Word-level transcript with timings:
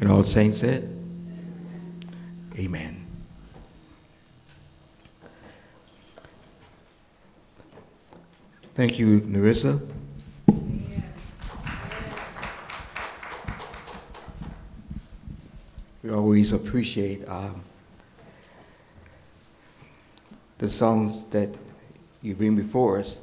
And 0.00 0.10
all 0.10 0.24
saints 0.24 0.58
said, 0.58 0.88
Amen. 2.56 3.06
Thank 8.74 8.98
you, 8.98 9.20
Narissa. 9.20 9.78
We 16.02 16.10
always 16.10 16.52
appreciate 16.52 17.28
um, 17.28 17.62
the 20.56 20.68
songs 20.68 21.24
that 21.26 21.50
you 22.22 22.34
bring 22.34 22.56
before 22.56 22.98
us. 22.98 23.20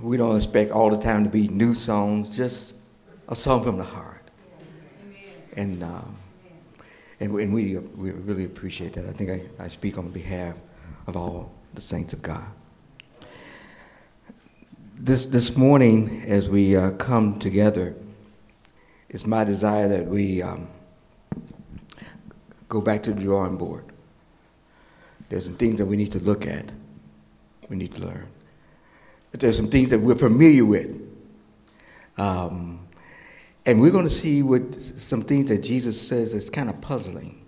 We 0.00 0.16
don't 0.16 0.36
expect 0.36 0.70
all 0.70 0.88
the 0.88 0.98
time 0.98 1.24
to 1.24 1.30
be 1.30 1.48
new 1.48 1.74
songs, 1.74 2.34
just 2.36 2.74
a 3.28 3.34
song 3.34 3.64
from 3.64 3.76
the 3.76 3.84
heart. 3.84 4.19
And, 5.56 5.82
um, 5.82 6.16
and, 7.18 7.34
and 7.34 7.54
we, 7.54 7.76
we 7.76 8.10
really 8.10 8.44
appreciate 8.44 8.92
that. 8.94 9.06
I 9.06 9.12
think 9.12 9.30
I, 9.30 9.64
I 9.64 9.68
speak 9.68 9.98
on 9.98 10.10
behalf 10.10 10.54
of 11.06 11.16
all 11.16 11.52
the 11.74 11.80
saints 11.80 12.12
of 12.12 12.22
God. 12.22 12.46
This, 14.96 15.26
this 15.26 15.56
morning, 15.56 16.22
as 16.26 16.50
we 16.50 16.76
uh, 16.76 16.90
come 16.92 17.38
together, 17.38 17.94
it's 19.08 19.26
my 19.26 19.44
desire 19.44 19.88
that 19.88 20.06
we 20.06 20.42
um, 20.42 20.68
go 22.68 22.80
back 22.80 23.02
to 23.04 23.12
the 23.12 23.20
drawing 23.20 23.56
board. 23.56 23.84
There's 25.28 25.44
some 25.44 25.56
things 25.56 25.78
that 25.78 25.86
we 25.86 25.96
need 25.96 26.12
to 26.12 26.18
look 26.20 26.46
at, 26.46 26.70
we 27.68 27.76
need 27.76 27.94
to 27.94 28.02
learn. 28.02 28.28
But 29.30 29.40
there's 29.40 29.56
some 29.56 29.68
things 29.68 29.88
that 29.90 30.00
we're 30.00 30.16
familiar 30.16 30.64
with. 30.64 31.00
Um, 32.18 32.80
and 33.66 33.80
we're 33.80 33.90
going 33.90 34.04
to 34.04 34.10
see 34.10 34.42
what 34.42 34.80
some 34.80 35.22
things 35.22 35.46
that 35.46 35.58
Jesus 35.58 36.00
says 36.00 36.32
that's 36.32 36.50
kind 36.50 36.70
of 36.70 36.80
puzzling. 36.80 37.44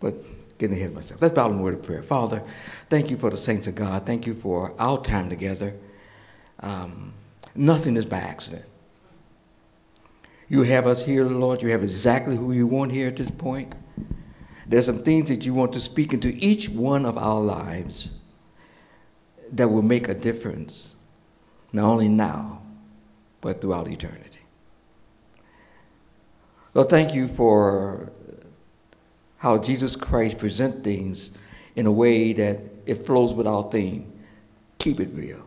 But 0.00 0.14
getting 0.60 0.76
ahead 0.76 0.90
of 0.90 0.94
myself. 0.94 1.20
Let's 1.22 1.34
bow 1.34 1.50
in 1.50 1.58
a 1.58 1.62
word 1.62 1.74
of 1.74 1.82
prayer. 1.82 2.02
Father, 2.02 2.42
thank 2.88 3.10
you 3.10 3.16
for 3.16 3.30
the 3.30 3.36
saints 3.36 3.66
of 3.66 3.74
God. 3.74 4.04
Thank 4.06 4.26
you 4.26 4.34
for 4.34 4.74
our 4.78 5.00
time 5.02 5.28
together. 5.28 5.74
Um, 6.60 7.14
nothing 7.54 7.96
is 7.96 8.06
by 8.06 8.18
accident. 8.18 8.64
You 10.48 10.62
have 10.62 10.86
us 10.86 11.04
here, 11.04 11.24
Lord. 11.24 11.62
You 11.62 11.70
have 11.70 11.82
exactly 11.82 12.36
who 12.36 12.52
you 12.52 12.66
want 12.66 12.92
here 12.92 13.08
at 13.08 13.16
this 13.16 13.30
point. 13.30 13.74
There's 14.66 14.86
some 14.86 15.02
things 15.02 15.30
that 15.30 15.46
you 15.46 15.54
want 15.54 15.72
to 15.72 15.80
speak 15.80 16.12
into 16.12 16.28
each 16.36 16.68
one 16.68 17.06
of 17.06 17.16
our 17.16 17.40
lives 17.40 18.10
that 19.52 19.68
will 19.68 19.82
make 19.82 20.08
a 20.08 20.14
difference, 20.14 20.96
not 21.72 21.90
only 21.90 22.08
now, 22.08 22.62
but 23.40 23.60
throughout 23.60 23.88
eternity. 23.88 24.29
Lord, 26.74 26.88
thank 26.88 27.14
you 27.14 27.26
for 27.26 28.12
how 29.38 29.58
Jesus 29.58 29.96
Christ 29.96 30.38
presents 30.38 30.84
things 30.84 31.32
in 31.74 31.86
a 31.86 31.92
way 31.92 32.32
that 32.32 32.60
it 32.86 33.06
flows 33.06 33.34
with 33.34 33.46
our 33.46 33.68
theme. 33.70 34.12
Keep 34.78 35.00
it 35.00 35.08
real. 35.12 35.46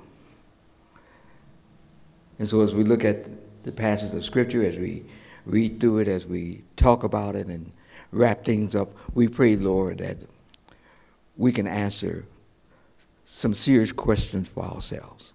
And 2.40 2.48
so 2.48 2.62
as 2.62 2.76
we 2.76 2.84
look 2.84 3.06
at 3.06 3.26
the 3.64 3.72
passage 3.72 4.14
of 4.14 4.26
Scripture, 4.26 4.66
as 4.66 4.78
we 4.78 5.06
read 5.46 5.80
through 5.80 6.00
it, 6.00 6.08
as 6.08 6.26
we 6.26 6.64
talk 6.76 7.04
about 7.04 7.36
it 7.36 7.48
and 7.48 7.72
wrap 8.12 8.44
things 8.44 8.76
up, 8.76 8.90
we 9.14 9.28
pray, 9.28 9.56
Lord, 9.56 10.00
that 10.00 10.18
we 11.38 11.52
can 11.52 11.68
answer 11.68 12.26
some 13.26 13.54
serious 13.54 13.92
questions 13.92 14.50
for 14.50 14.64
ourselves. 14.64 15.34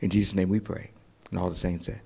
In 0.00 0.10
Jesus' 0.10 0.34
name 0.34 0.48
we 0.48 0.60
pray. 0.60 0.90
And 1.30 1.38
all 1.38 1.50
the 1.50 1.56
saints 1.56 1.86
said. 1.86 2.00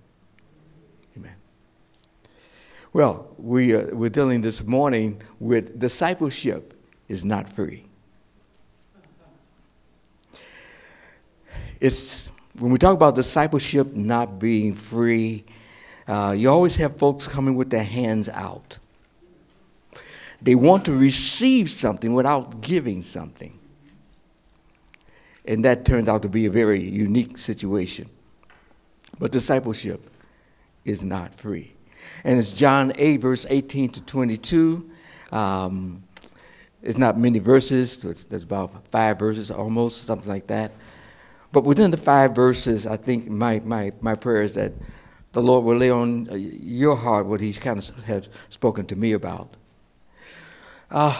Well, 2.94 3.26
we, 3.38 3.74
uh, 3.74 3.88
we're 3.92 4.08
dealing 4.08 4.40
this 4.40 4.62
morning 4.62 5.20
with 5.40 5.80
discipleship 5.80 6.80
is 7.08 7.24
not 7.24 7.52
free. 7.52 7.84
It's 11.80 12.30
when 12.60 12.70
we 12.70 12.78
talk 12.78 12.94
about 12.94 13.16
discipleship 13.16 13.92
not 13.94 14.38
being 14.38 14.74
free, 14.74 15.44
uh, 16.06 16.36
you 16.38 16.48
always 16.48 16.76
have 16.76 16.96
folks 16.96 17.26
coming 17.26 17.56
with 17.56 17.68
their 17.68 17.82
hands 17.82 18.28
out. 18.28 18.78
They 20.40 20.54
want 20.54 20.84
to 20.84 20.96
receive 20.96 21.70
something 21.70 22.14
without 22.14 22.60
giving 22.60 23.02
something. 23.02 23.58
And 25.46 25.64
that 25.64 25.84
turned 25.84 26.08
out 26.08 26.22
to 26.22 26.28
be 26.28 26.46
a 26.46 26.50
very 26.50 26.80
unique 26.80 27.38
situation. 27.38 28.08
But 29.18 29.32
discipleship 29.32 30.08
is 30.84 31.02
not 31.02 31.34
free. 31.34 31.73
And 32.24 32.38
it's 32.38 32.52
John 32.52 32.92
8, 32.96 33.16
verse 33.18 33.46
18 33.48 33.90
to 33.90 34.00
22. 34.02 34.90
Um, 35.32 36.02
it's 36.82 36.98
not 36.98 37.18
many 37.18 37.38
verses, 37.38 38.02
there's 38.02 38.42
about 38.42 38.86
five 38.88 39.18
verses 39.18 39.50
almost, 39.50 40.04
something 40.04 40.28
like 40.28 40.46
that. 40.48 40.72
But 41.50 41.64
within 41.64 41.90
the 41.90 41.96
five 41.96 42.34
verses, 42.34 42.86
I 42.86 42.96
think 42.96 43.30
my, 43.30 43.60
my, 43.60 43.92
my 44.00 44.14
prayer 44.14 44.42
is 44.42 44.54
that 44.54 44.72
the 45.32 45.42
Lord 45.42 45.64
will 45.64 45.76
lay 45.76 45.90
on 45.90 46.28
uh, 46.30 46.34
your 46.34 46.96
heart 46.96 47.26
what 47.26 47.40
He 47.40 47.52
kind 47.52 47.78
of 47.78 48.04
has 48.04 48.28
spoken 48.50 48.86
to 48.86 48.96
me 48.96 49.12
about. 49.12 49.56
Uh, 50.90 51.18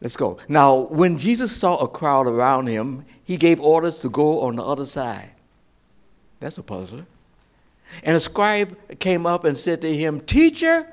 let's 0.00 0.16
go. 0.16 0.38
Now, 0.48 0.76
when 0.76 1.16
Jesus 1.18 1.54
saw 1.54 1.76
a 1.78 1.88
crowd 1.88 2.26
around 2.26 2.66
him, 2.66 3.04
he 3.24 3.36
gave 3.36 3.60
orders 3.60 3.98
to 4.00 4.08
go 4.08 4.42
on 4.42 4.56
the 4.56 4.64
other 4.64 4.86
side. 4.86 5.30
That's 6.40 6.58
a 6.58 6.62
puzzler. 6.62 7.06
And 8.02 8.16
a 8.16 8.20
scribe 8.20 8.76
came 8.98 9.26
up 9.26 9.44
and 9.44 9.56
said 9.56 9.80
to 9.82 9.96
him, 9.96 10.20
Teacher, 10.20 10.86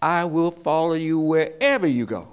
I 0.00 0.24
will 0.24 0.50
follow 0.50 0.94
you 0.94 1.18
wherever 1.18 1.86
you 1.86 2.06
go. 2.06 2.28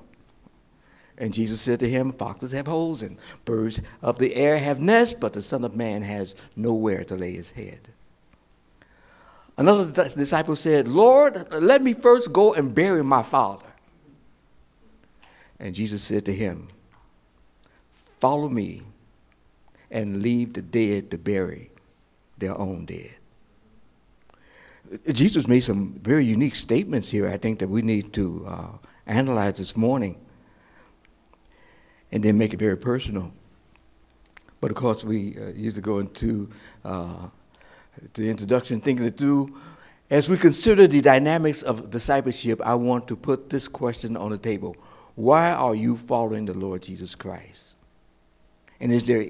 And 1.17 1.33
Jesus 1.33 1.59
said 1.59 1.79
to 1.81 1.89
him, 1.89 2.13
Foxes 2.13 2.53
have 2.53 2.67
holes 2.67 3.01
and 3.01 3.17
birds 3.45 3.81
of 4.01 4.17
the 4.17 4.35
air 4.35 4.57
have 4.57 4.79
nests, 4.79 5.13
but 5.13 5.33
the 5.33 5.41
Son 5.41 5.63
of 5.63 5.75
Man 5.75 6.01
has 6.01 6.35
nowhere 6.55 7.03
to 7.03 7.15
lay 7.15 7.33
his 7.33 7.51
head. 7.51 7.89
Another 9.57 10.07
disciple 10.15 10.55
said, 10.55 10.87
Lord, 10.87 11.45
let 11.51 11.81
me 11.81 11.91
first 11.91 12.31
go 12.31 12.53
and 12.53 12.73
bury 12.73 13.03
my 13.03 13.21
father. 13.21 13.65
And 15.59 15.75
Jesus 15.75 16.01
said 16.01 16.23
to 16.25 16.33
him, 16.33 16.69
Follow 18.19 18.47
me 18.47 18.83
and 19.91 20.21
leave 20.21 20.53
the 20.53 20.61
dead 20.61 21.11
to 21.11 21.17
bury 21.17 21.69
their 22.37 22.57
own 22.57 22.85
dead. 22.85 23.18
Jesus 25.11 25.47
made 25.47 25.61
some 25.61 25.93
very 26.01 26.25
unique 26.25 26.55
statements 26.55 27.09
here, 27.09 27.27
I 27.27 27.37
think, 27.37 27.59
that 27.59 27.69
we 27.69 27.81
need 27.81 28.11
to 28.13 28.45
uh, 28.47 28.87
analyze 29.05 29.57
this 29.57 29.77
morning 29.77 30.19
and 32.11 32.23
then 32.23 32.37
make 32.37 32.53
it 32.53 32.59
very 32.59 32.77
personal. 32.77 33.31
But 34.61 34.71
of 34.71 34.77
course, 34.77 35.03
we 35.03 35.37
uh, 35.37 35.49
usually 35.49 35.81
go 35.81 35.99
into 35.99 36.49
uh, 36.83 37.27
the 38.13 38.29
introduction, 38.29 38.81
thinking 38.81 39.05
it 39.05 39.17
through. 39.17 39.55
As 40.09 40.27
we 40.27 40.37
consider 40.37 40.87
the 40.87 41.01
dynamics 41.01 41.61
of 41.61 41.91
discipleship, 41.91 42.59
I 42.63 42.73
want 42.75 43.07
to 43.09 43.15
put 43.15 43.49
this 43.49 43.67
question 43.67 44.17
on 44.17 44.31
the 44.31 44.37
table 44.37 44.75
Why 45.15 45.51
are 45.51 45.75
you 45.75 45.97
following 45.97 46.45
the 46.45 46.55
Lord 46.55 46.81
Jesus 46.81 47.13
Christ? 47.13 47.75
And 48.79 48.91
is 48.91 49.03
there 49.03 49.27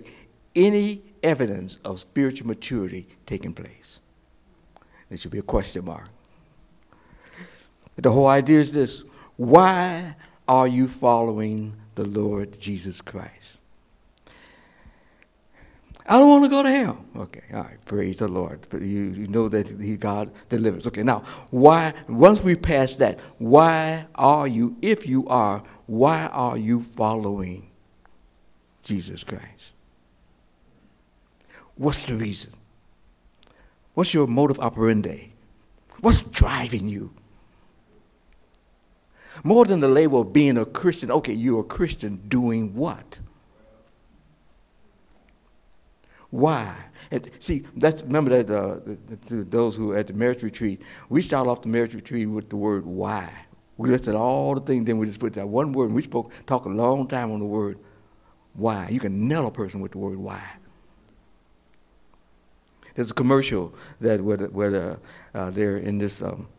any 0.56 1.02
evidence 1.22 1.78
of 1.84 2.00
spiritual 2.00 2.48
maturity 2.48 3.08
taking 3.26 3.54
place? 3.54 3.99
There 5.10 5.18
should 5.18 5.32
be 5.32 5.40
a 5.40 5.44
question 5.44 5.86
mark. 5.86 6.08
The 7.98 8.12
whole 8.12 8.28
idea 8.28 8.60
is 8.60 8.72
this 8.72 9.04
why 9.36 10.16
are 10.48 10.68
you 10.68 10.88
following 10.88 11.76
the 12.00 12.06
Lord 12.06 12.58
Jesus 12.60 13.02
Christ. 13.02 13.58
I 16.08 16.18
don't 16.18 16.30
want 16.30 16.46
to 16.46 16.50
go 16.50 16.64
to 16.64 16.70
hell. 16.70 17.06
Okay, 17.18 17.44
all 17.54 17.64
right, 17.64 17.86
praise 17.86 18.18
the 18.18 18.28
Lord. 18.30 18.66
You, 18.72 18.80
you 18.80 19.28
know 19.28 19.50
that 19.50 19.68
he, 19.68 19.98
God 19.98 20.32
delivers. 20.48 20.88
Okay, 20.88 21.04
now, 21.04 21.24
why, 21.52 21.94
once 22.08 22.42
we 22.42 22.56
pass 22.56 22.96
that, 22.96 23.20
why 23.38 24.08
are 24.16 24.48
you, 24.48 24.78
if 24.82 25.06
you 25.06 25.28
are, 25.28 25.62
why 25.88 26.28
are 26.28 26.58
you 26.58 26.82
following 26.82 27.70
Jesus 28.82 29.26
Christ? 29.26 29.74
What's 31.76 32.06
the 32.06 32.16
reason? 32.16 32.54
What's 34.00 34.14
your 34.14 34.28
motive 34.28 34.62
operandi? 34.62 35.34
What's 36.00 36.22
driving 36.22 36.88
you? 36.88 37.14
More 39.44 39.66
than 39.66 39.82
the 39.82 39.90
label 39.90 40.22
of 40.22 40.32
being 40.32 40.58
a 40.58 40.64
Christian, 40.64 41.12
okay, 41.12 41.34
you're 41.34 41.60
a 41.60 41.66
Christian 41.66 42.16
doing 42.30 42.74
what? 42.76 43.20
Why? 46.30 46.74
And 47.12 47.30
see, 47.40 47.66
that's 47.76 48.04
remember 48.04 48.42
that 48.42 48.58
uh, 48.58 48.76
the, 48.86 49.18
the, 49.36 49.44
those 49.44 49.76
who 49.76 49.92
are 49.92 49.98
at 49.98 50.08
the 50.08 50.14
marriage 50.14 50.44
retreat, 50.44 50.82
we 51.10 51.22
start 51.22 51.50
off 51.50 51.62
the 51.62 51.68
marriage 51.68 51.94
retreat 51.94 52.30
with 52.30 52.50
the 52.50 52.56
word 52.56 52.86
why. 52.86 53.30
We 53.76 53.90
listed 53.90 54.16
all 54.16 54.56
the 54.56 54.62
things, 54.62 54.86
then 54.86 54.98
we 54.98 55.08
just 55.08 55.20
put 55.20 55.34
that 55.34 55.50
one 55.50 55.74
word, 55.74 55.88
and 55.88 55.96
we 55.96 56.04
spoke, 56.04 56.32
talk 56.46 56.64
a 56.64 56.70
long 56.70 57.06
time 57.06 57.34
on 57.34 57.40
the 57.40 57.46
word 57.46 57.78
why. 58.54 58.88
You 58.90 59.02
can 59.02 59.28
nail 59.28 59.46
a 59.46 59.52
person 59.52 59.82
with 59.82 59.92
the 59.92 59.98
word 59.98 60.18
why. 60.18 60.42
There's 63.00 63.12
a 63.12 63.14
commercial 63.14 63.74
that 64.02 64.20
where, 64.20 64.36
where 64.36 65.00
uh, 65.34 65.50
they're 65.52 65.78
in 65.78 66.00
this 66.00 66.22
um, 66.22 66.50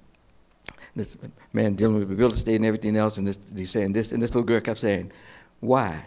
this 0.96 1.18
man 1.52 1.74
dealing 1.74 1.98
with 1.98 2.18
real 2.18 2.32
estate 2.32 2.56
and 2.56 2.64
everything 2.64 2.96
else, 2.96 3.18
and 3.18 3.28
this, 3.28 3.38
he's 3.54 3.70
saying 3.70 3.92
this, 3.92 4.10
and 4.10 4.22
this 4.22 4.30
little 4.30 4.46
girl 4.46 4.58
kept 4.62 4.78
saying, 4.78 5.12
"Why? 5.60 6.02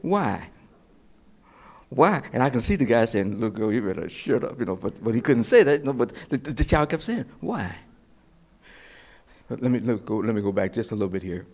Why? 0.00 0.48
Why?" 1.88 2.22
And 2.32 2.40
I 2.40 2.50
can 2.50 2.60
see 2.60 2.76
the 2.76 2.84
guy 2.84 3.04
saying, 3.06 3.32
"Little 3.32 3.50
girl, 3.50 3.72
you 3.72 3.82
better 3.82 4.08
shut 4.08 4.44
up," 4.44 4.60
you 4.60 4.64
know. 4.64 4.76
But 4.76 5.02
but 5.02 5.12
he 5.12 5.20
couldn't 5.20 5.42
say 5.42 5.64
that, 5.64 5.80
you 5.80 5.86
know, 5.86 5.92
But 5.92 6.14
the, 6.28 6.36
the, 6.36 6.52
the 6.52 6.64
child 6.64 6.90
kept 6.90 7.02
saying, 7.02 7.24
"Why?" 7.40 7.74
Let 9.50 9.72
me 9.72 9.80
let, 9.80 10.06
go, 10.06 10.18
let 10.18 10.36
me 10.36 10.40
go 10.40 10.52
back 10.52 10.72
just 10.72 10.92
a 10.92 10.94
little 10.94 11.08
bit 11.08 11.24
here. 11.24 11.46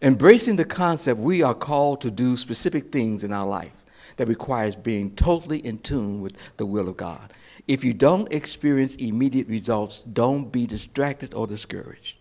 Embracing 0.00 0.54
the 0.54 0.64
concept, 0.64 1.18
we 1.18 1.42
are 1.42 1.54
called 1.54 2.02
to 2.02 2.10
do 2.12 2.36
specific 2.36 2.92
things 2.92 3.24
in 3.24 3.32
our 3.32 3.48
life 3.48 3.83
that 4.16 4.28
requires 4.28 4.76
being 4.76 5.14
totally 5.16 5.58
in 5.58 5.78
tune 5.78 6.20
with 6.20 6.34
the 6.56 6.66
will 6.66 6.88
of 6.88 6.96
God. 6.96 7.32
If 7.66 7.82
you 7.82 7.94
don't 7.94 8.30
experience 8.32 8.94
immediate 8.96 9.48
results, 9.48 10.02
don't 10.12 10.50
be 10.50 10.66
distracted 10.66 11.34
or 11.34 11.46
discouraged. 11.46 12.18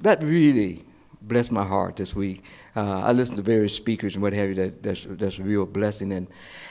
That 0.00 0.22
really 0.22 0.84
blessed 1.22 1.52
my 1.52 1.64
heart 1.64 1.96
this 1.96 2.14
week. 2.14 2.44
Uh, 2.74 3.00
I 3.00 3.12
listened 3.12 3.36
to 3.36 3.42
various 3.42 3.74
speakers 3.74 4.14
and 4.14 4.22
what 4.22 4.32
have 4.32 4.48
you. 4.48 4.54
That, 4.56 4.82
that's, 4.82 5.06
that's 5.08 5.38
a 5.38 5.42
real 5.42 5.64
blessing. 5.64 6.12
And, 6.12 6.26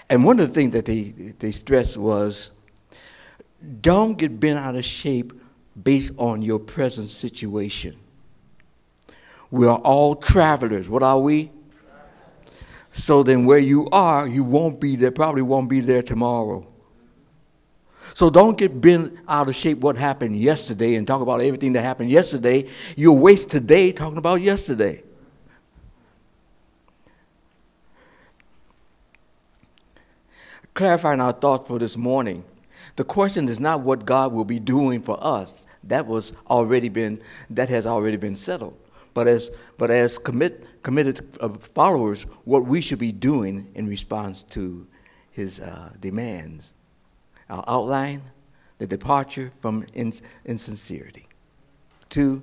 and 0.10 0.24
one 0.26 0.40
of 0.40 0.48
the 0.48 0.54
things 0.54 0.74
that 0.74 0.86
they, 0.86 1.04
they 1.40 1.52
stressed 1.52 1.98
was 1.98 2.52
don't 3.82 4.18
get 4.18 4.40
bent 4.40 4.60
out 4.60 4.76
of 4.76 4.84
shape 4.84 5.34
based 5.82 6.12
on 6.18 6.42
your 6.42 6.60
present 6.60 7.10
situation. 7.10 7.96
We 9.50 9.68
are 9.68 9.78
all 9.80 10.16
travelers. 10.16 10.90
What 10.90 11.04
are 11.04 11.20
we? 11.20 11.52
So 12.94 13.24
then, 13.24 13.46
where 13.46 13.58
you 13.58 13.88
are, 13.92 14.28
you 14.28 14.44
won't 14.44 14.80
be 14.80 14.96
there, 14.96 15.12
probably 15.12 15.42
won't 15.42 15.70
be 15.70 15.80
there 15.80 16.04
tomorrow. 16.04 16.68
So 18.14 18.30
don't 18.30 18.58
get 18.58 18.82
bent 18.82 19.18
out 19.28 19.48
of 19.48 19.56
shape 19.56 19.78
what 19.80 19.98
happened 19.98 20.36
yesterday 20.36 20.96
and 20.96 21.08
talk 21.08 21.22
about 21.22 21.42
everything 21.42 21.74
that 21.74 21.82
happened 21.82 22.10
yesterday. 22.10 22.68
You'll 22.98 23.18
waste 23.18 23.50
today 23.50 23.92
talking 23.94 24.18
about 24.18 24.42
yesterday. 24.42 25.04
Clarifying 30.74 31.22
our 31.22 31.32
thoughts 31.32 31.68
for 31.68 31.80
this 31.80 31.96
morning. 31.96 32.44
The 32.98 33.04
question 33.06 33.48
is 33.48 33.60
not 33.60 33.82
what 33.82 34.06
God 34.06 34.34
will 34.34 34.46
be 34.46 34.60
doing 34.60 35.02
for 35.02 35.18
us. 35.22 35.64
That 35.86 36.06
was 36.06 36.34
already 36.50 36.90
been 36.90 37.22
that 37.50 37.70
has 37.70 37.86
already 37.86 38.18
been 38.18 38.36
settled 38.36 38.78
but 39.14 39.28
as, 39.28 39.52
but 39.78 39.92
as 39.92 40.18
commit, 40.18 40.66
committed 40.84 41.28
uh, 41.40 41.50
followers, 41.50 42.24
what 42.46 42.66
we 42.66 42.82
should 42.82 43.00
be 43.00 43.12
doing 43.12 43.70
in 43.76 43.88
response 43.88 44.44
to 44.44 44.88
his 45.32 45.60
uh, 45.60 45.92
demands. 46.00 46.74
Our 47.50 47.64
outline, 47.68 48.22
the 48.78 48.88
departure 48.88 49.52
from 49.60 49.86
ins- 49.94 50.22
insincerity. 50.46 51.28
Two, 52.10 52.42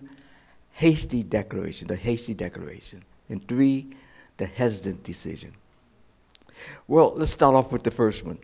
hasty 0.73 1.23
declaration, 1.23 1.89
the 1.89 1.97
hasty 1.97 2.35
declaration. 2.35 3.05
And 3.29 3.47
three, 3.49 3.89
the 4.37 4.47
hesitant 4.47 5.03
decision. 5.03 5.53
Well, 6.87 7.13
let's 7.15 7.33
start 7.33 7.55
off 7.55 7.73
with 7.73 7.83
the 7.83 7.91
first 7.91 8.25
one. 8.25 8.39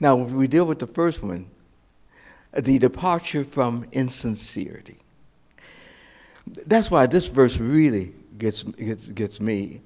Now, 0.00 0.16
we 0.16 0.46
deal 0.46 0.64
with 0.64 0.78
the 0.78 0.86
first 0.86 1.22
one, 1.22 1.46
the 2.52 2.78
departure 2.78 3.44
from 3.44 3.86
insincerity. 3.92 4.98
That's 6.66 6.90
why 6.90 7.06
this 7.06 7.26
verse 7.26 7.58
really 7.58 8.12
gets, 8.38 8.62
gets, 8.62 9.06
gets 9.06 9.40
me. 9.40 9.80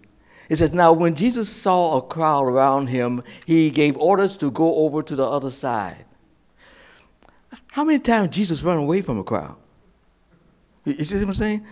It 0.48 0.56
says, 0.56 0.72
Now 0.72 0.92
when 0.92 1.14
Jesus 1.14 1.48
saw 1.48 1.98
a 1.98 2.02
crowd 2.02 2.44
around 2.44 2.88
him, 2.88 3.22
he 3.46 3.70
gave 3.70 3.96
orders 3.96 4.36
to 4.38 4.50
go 4.50 4.76
over 4.76 5.02
to 5.02 5.16
the 5.16 5.26
other 5.26 5.50
side. 5.50 6.04
How 7.68 7.84
many 7.84 7.98
times 7.98 8.30
Jesus 8.30 8.62
ran 8.62 8.78
away 8.78 9.02
from 9.02 9.18
a 9.18 9.24
crowd? 9.24 9.56
You 10.84 11.04
see 11.04 11.16
what 11.16 11.28
I'm 11.28 11.34
saying? 11.34 11.66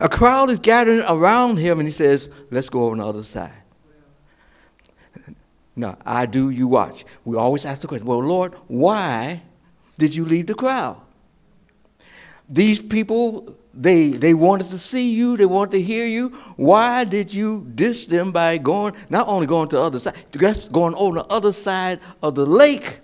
A 0.00 0.08
crowd 0.08 0.50
is 0.50 0.58
gathering 0.58 1.00
around 1.00 1.58
him, 1.58 1.78
and 1.78 1.86
he 1.86 1.92
says, 1.92 2.30
Let's 2.50 2.70
go 2.70 2.84
over 2.84 2.92
on 2.92 2.98
the 2.98 3.06
other 3.06 3.22
side. 3.22 3.52
No, 5.76 5.96
I 6.04 6.26
do, 6.26 6.50
you 6.50 6.66
watch. 6.66 7.04
We 7.24 7.36
always 7.36 7.64
ask 7.64 7.80
the 7.80 7.88
question, 7.88 8.06
Well, 8.06 8.22
Lord, 8.22 8.54
why 8.68 9.42
did 9.98 10.14
you 10.14 10.24
leave 10.24 10.46
the 10.46 10.54
crowd? 10.54 11.00
These 12.48 12.80
people 12.80 13.56
they, 13.74 14.10
they 14.10 14.34
wanted 14.34 14.68
to 14.70 14.78
see 14.78 15.14
you, 15.14 15.36
they 15.36 15.46
wanted 15.46 15.72
to 15.72 15.82
hear 15.82 16.06
you. 16.06 16.28
Why 16.56 17.04
did 17.04 17.32
you 17.32 17.66
diss 17.74 18.06
them 18.06 18.32
by 18.32 18.58
going, 18.58 18.94
not 19.08 19.28
only 19.28 19.46
going 19.46 19.68
to 19.70 19.76
the 19.76 19.82
other 19.82 19.98
side, 19.98 20.14
just 20.36 20.72
going 20.72 20.94
on 20.94 21.14
the 21.14 21.24
other 21.26 21.52
side 21.52 22.00
of 22.22 22.34
the 22.34 22.46
lake? 22.46 23.00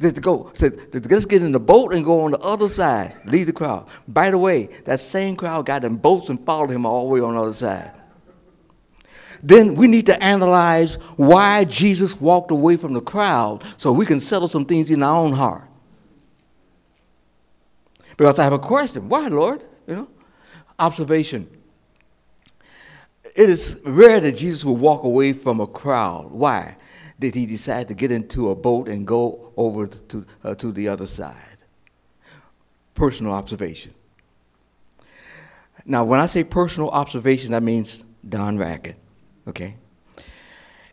To 0.00 0.12
go, 0.12 0.52
said, 0.54 0.78
let's 0.92 1.24
get 1.24 1.42
in 1.42 1.50
the 1.50 1.58
boat 1.58 1.92
and 1.92 2.04
go 2.04 2.20
on 2.20 2.30
the 2.30 2.38
other 2.38 2.68
side, 2.68 3.16
leave 3.24 3.46
the 3.46 3.52
crowd. 3.52 3.88
By 4.06 4.30
the 4.30 4.38
way, 4.38 4.68
that 4.84 5.00
same 5.00 5.34
crowd 5.34 5.66
got 5.66 5.84
in 5.84 5.96
boats 5.96 6.28
and 6.28 6.44
followed 6.46 6.70
him 6.70 6.86
all 6.86 7.08
the 7.08 7.14
way 7.14 7.20
on 7.20 7.34
the 7.34 7.42
other 7.42 7.52
side. 7.52 7.90
Then 9.42 9.74
we 9.74 9.88
need 9.88 10.06
to 10.06 10.22
analyze 10.22 10.94
why 11.16 11.64
Jesus 11.64 12.20
walked 12.20 12.52
away 12.52 12.76
from 12.76 12.92
the 12.92 13.00
crowd 13.00 13.64
so 13.76 13.90
we 13.90 14.06
can 14.06 14.20
settle 14.20 14.46
some 14.46 14.64
things 14.64 14.90
in 14.90 15.02
our 15.02 15.16
own 15.16 15.32
heart. 15.32 15.67
Because 18.18 18.40
I 18.40 18.44
have 18.44 18.52
a 18.52 18.58
question. 18.58 19.08
Why, 19.08 19.28
Lord? 19.28 19.62
You 19.86 19.94
know? 19.94 20.08
Observation. 20.78 21.48
It 23.24 23.48
is 23.48 23.80
rare 23.84 24.18
that 24.18 24.32
Jesus 24.32 24.64
would 24.64 24.80
walk 24.80 25.04
away 25.04 25.32
from 25.32 25.60
a 25.60 25.66
crowd. 25.68 26.32
Why 26.32 26.76
did 27.20 27.36
he 27.36 27.46
decide 27.46 27.86
to 27.88 27.94
get 27.94 28.10
into 28.10 28.50
a 28.50 28.56
boat 28.56 28.88
and 28.88 29.06
go 29.06 29.52
over 29.56 29.86
to, 29.86 30.26
uh, 30.42 30.54
to 30.56 30.72
the 30.72 30.88
other 30.88 31.06
side? 31.06 31.58
Personal 32.94 33.32
observation. 33.32 33.94
Now, 35.86 36.04
when 36.04 36.18
I 36.18 36.26
say 36.26 36.42
personal 36.42 36.90
observation, 36.90 37.52
that 37.52 37.62
means 37.62 38.04
Don 38.28 38.58
Raickett, 38.58 38.96
okay? 39.46 39.76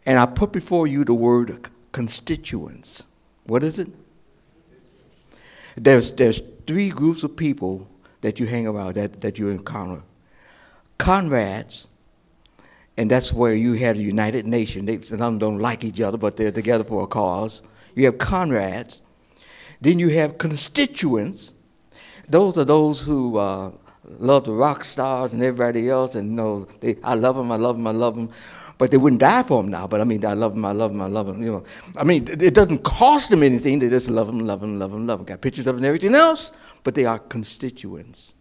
And 0.06 0.20
I 0.20 0.28
put 0.28 0.52
before 0.52 0.86
you 0.86 1.04
the 1.04 1.16
word 1.16 1.70
constituents. 1.92 3.08
What 3.48 3.64
is 3.64 3.80
it? 3.80 3.90
There's, 5.76 6.12
there's 6.12 6.40
three 6.68 6.90
groups 6.90 7.24
of 7.24 7.36
people 7.36 7.88
that 8.22 8.40
you 8.40 8.46
hang 8.46 8.68
around, 8.68 8.96
that, 8.96 9.22
that 9.22 9.38
you 9.38 9.50
encounter. 9.50 10.02
Comrades, 10.98 11.88
and 12.98 13.12
that's 13.12 13.34
where 13.34 13.54
you 13.54 13.74
have 13.74 13.98
the 13.98 14.04
United 14.04 14.48
Nations. 14.48 14.86
They, 14.86 15.02
some 15.02 15.16
of 15.16 15.20
them 15.20 15.38
don't 15.38 15.60
like 15.60 15.84
each 15.84 16.02
other, 16.02 16.18
but 16.18 16.38
they're 16.38 16.52
together 16.52 16.84
for 16.84 17.04
a 17.04 17.08
cause. 17.08 17.62
You 17.94 18.06
have 18.06 18.18
comrades. 18.18 19.02
Then 19.82 20.00
you 20.00 20.10
have 20.10 20.38
constituents. 20.38 21.54
Those 22.30 22.58
are 22.58 22.66
those 22.66 23.02
who 23.02 23.38
uh, 23.38 23.72
love 24.20 24.46
the 24.46 24.54
rock 24.54 24.84
stars 24.84 25.34
and 25.34 25.44
everybody 25.44 25.90
else, 25.90 26.16
and 26.16 26.30
you 26.30 26.36
know, 26.36 26.68
they, 26.80 26.98
I 27.04 27.16
love 27.16 27.36
them, 27.36 27.52
I 27.52 27.58
love 27.58 27.76
them, 27.76 27.88
I 27.88 27.92
love 27.92 28.16
them 28.16 28.32
but 28.78 28.92
they 28.92 28.98
wouldn't 28.98 29.22
die 29.22 29.44
for 29.44 29.62
him 29.62 29.70
now. 29.70 29.88
But 29.88 30.02
I 30.02 30.04
mean, 30.04 30.26
I 30.26 30.34
love 30.34 30.54
him, 30.54 30.66
I 30.66 30.72
love 30.72 30.92
him, 30.92 31.02
I 31.02 31.08
love 31.08 31.30
him. 31.30 31.42
You 31.42 31.52
know, 31.52 31.64
I 31.96 32.04
mean, 32.04 32.28
it 32.30 32.54
doesn't 32.54 32.84
cost 32.84 33.30
them 33.30 33.44
anything. 33.44 33.80
They 33.80 33.90
just 33.90 34.10
love 34.10 34.30
him, 34.30 34.40
love 34.40 34.62
him, 34.64 34.80
love 34.80 34.94
him, 34.94 35.08
love 35.08 35.20
him. 35.20 35.26
Got 35.26 35.42
pictures 35.42 35.68
of 35.68 35.76
him 35.76 35.78
and 35.78 35.86
everything 35.86 36.16
else, 36.16 36.52
but 36.84 36.96
they 36.96 37.06
are 37.06 37.20
constituents. 37.20 38.34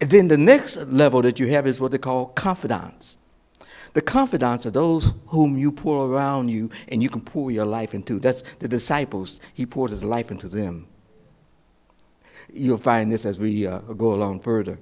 And 0.00 0.10
then 0.10 0.28
the 0.28 0.38
next 0.38 0.76
level 0.76 1.22
that 1.22 1.38
you 1.38 1.46
have 1.48 1.66
is 1.66 1.80
what 1.80 1.92
they 1.92 1.98
call 1.98 2.26
confidants. 2.26 3.18
The 3.94 4.00
confidants 4.00 4.64
are 4.64 4.70
those 4.70 5.12
whom 5.26 5.58
you 5.58 5.70
pour 5.70 6.06
around 6.08 6.48
you 6.48 6.70
and 6.88 7.02
you 7.02 7.10
can 7.10 7.20
pour 7.20 7.50
your 7.50 7.66
life 7.66 7.94
into. 7.94 8.18
That's 8.18 8.42
the 8.58 8.68
disciples. 8.68 9.40
He 9.52 9.66
poured 9.66 9.90
his 9.90 10.02
life 10.02 10.30
into 10.30 10.48
them. 10.48 10.88
You'll 12.52 12.78
find 12.78 13.12
this 13.12 13.26
as 13.26 13.38
we 13.38 13.66
uh, 13.66 13.78
go 13.80 14.14
along 14.14 14.40
further. 14.40 14.78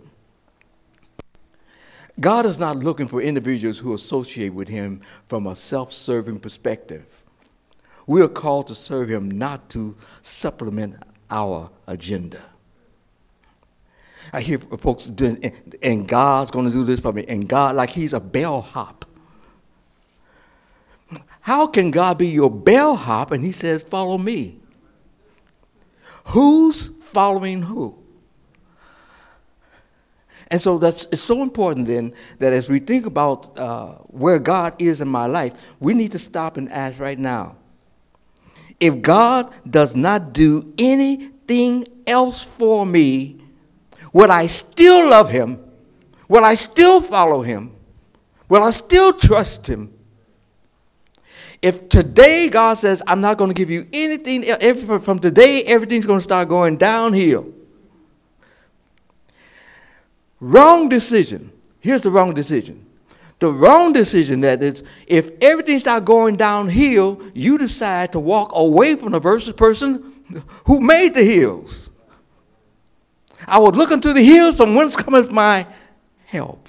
God 2.21 2.45
is 2.45 2.59
not 2.59 2.77
looking 2.77 3.09
for 3.09 3.23
individuals 3.23 3.79
who 3.79 3.95
associate 3.95 4.53
with 4.53 4.69
him 4.69 5.01
from 5.29 5.47
a 5.47 5.57
self 5.57 5.93
serving 5.93 6.41
perspective. 6.41 7.07
We 8.07 8.21
are 8.23 8.29
called 8.29 8.67
to 8.69 8.75
serve 8.75 9.09
him, 9.09 9.31
not 9.31 9.71
to 9.71 9.97
supplement 10.23 10.97
our 11.31 11.71
agenda. 11.87 12.43
I 14.33 14.41
hear 14.41 14.59
folks 14.59 15.07
doing, 15.07 15.53
and 15.83 16.07
God's 16.07 16.51
going 16.51 16.67
to 16.67 16.73
do 16.73 16.85
this 16.85 17.01
for 17.01 17.13
me, 17.13 17.25
and 17.27 17.49
God, 17.49 17.77
like 17.77 17.91
he's 17.91 18.13
a 18.13 18.21
bellhop. 18.21 19.05
How 21.41 21.67
can 21.67 21.91
God 21.91 22.19
be 22.19 22.29
your 22.29 22.51
bellhop 22.51 23.33
and 23.33 23.45
he 23.45 23.51
says, 23.51 23.83
follow 23.83 24.19
me? 24.19 24.61
Who's 26.27 26.89
following 27.03 27.63
who? 27.63 28.00
And 30.51 30.61
so 30.61 30.79
that's 30.79 31.07
it's 31.07 31.21
so 31.21 31.43
important 31.43 31.87
then 31.87 32.13
that 32.39 32.53
as 32.53 32.69
we 32.69 32.81
think 32.81 33.07
about 33.07 33.57
uh, 33.57 33.95
where 34.09 34.39
God 34.39 34.75
is 34.81 35.01
in 35.01 35.09
my 35.09 35.27
life, 35.27 35.53
we 35.79 35.95
need 35.95 36.13
to 36.13 36.19
stop 36.19 36.57
and 36.57 36.71
ask 36.73 36.99
right 36.99 37.19
now. 37.19 37.57
If 38.81 39.01
God 39.01 39.53
does 39.69 39.95
not 39.95 40.33
do 40.33 40.73
anything 40.77 41.87
else 42.07 42.43
for 42.43 42.85
me, 42.85 43.41
will 44.13 44.33
I 44.33 44.47
still 44.47 45.09
love 45.09 45.31
him? 45.31 45.63
Will 46.29 46.45
I 46.45 46.55
still 46.55 47.01
follow 47.01 47.43
him? 47.43 47.77
Will 48.49 48.65
I 48.65 48.71
still 48.71 49.13
trust 49.13 49.67
him? 49.69 49.93
If 51.63 51.89
today 51.91 52.49
God 52.49 52.75
says, 52.75 53.03
I'm 53.07 53.21
not 53.21 53.37
going 53.37 53.51
to 53.51 53.55
give 53.55 53.71
you 53.71 53.87
anything, 53.93 54.45
from 55.01 55.19
today, 55.19 55.63
everything's 55.65 56.07
going 56.07 56.19
to 56.19 56.23
start 56.23 56.49
going 56.49 56.79
downhill. 56.79 57.53
Wrong 60.41 60.89
decision. 60.89 61.53
Here's 61.81 62.01
the 62.01 62.11
wrong 62.11 62.35
decision. 62.35 62.87
The 63.39 63.53
wrong 63.53 63.93
decision 63.93 64.41
that 64.41 64.63
is, 64.63 64.83
if 65.07 65.31
everything 65.41 65.79
starts 65.79 66.05
going 66.05 66.37
downhill, 66.37 67.23
you 67.35 67.57
decide 67.57 68.13
to 68.13 68.21
walk 68.21 68.53
away 68.55 68.97
from 68.97 69.13
the 69.13 69.21
versus 69.21 69.55
person 69.55 70.15
who 70.67 70.81
made 70.81 71.15
the 71.15 71.25
hills. 71.25 71.91
I 73.47 73.59
would 73.59 73.77
look 73.77 73.91
into 73.91 74.13
the 74.13 74.23
hills 74.23 74.57
from 74.59 74.75
whence 74.75 74.95
cometh 74.95 75.31
my 75.31 75.67
help. 76.27 76.69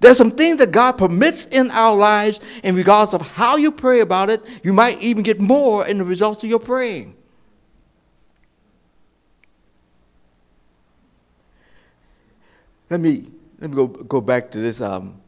There's 0.00 0.18
some 0.18 0.32
things 0.32 0.58
that 0.58 0.72
God 0.72 0.92
permits 0.92 1.46
in 1.46 1.70
our 1.70 1.96
lives 1.96 2.40
in 2.64 2.74
regards 2.74 3.14
of 3.14 3.20
how 3.20 3.56
you 3.56 3.70
pray 3.70 4.00
about 4.00 4.30
it. 4.30 4.42
You 4.64 4.72
might 4.72 5.00
even 5.00 5.22
get 5.22 5.40
more 5.40 5.86
in 5.86 5.98
the 5.98 6.04
results 6.04 6.42
of 6.42 6.50
your 6.50 6.58
praying. 6.58 7.16
Let 12.92 13.00
me 13.00 13.24
let 13.58 13.70
me 13.70 13.76
go 13.76 13.86
go 13.86 14.20
back 14.20 14.50
to 14.50 14.58
this 14.58 14.82
um, 14.82 15.18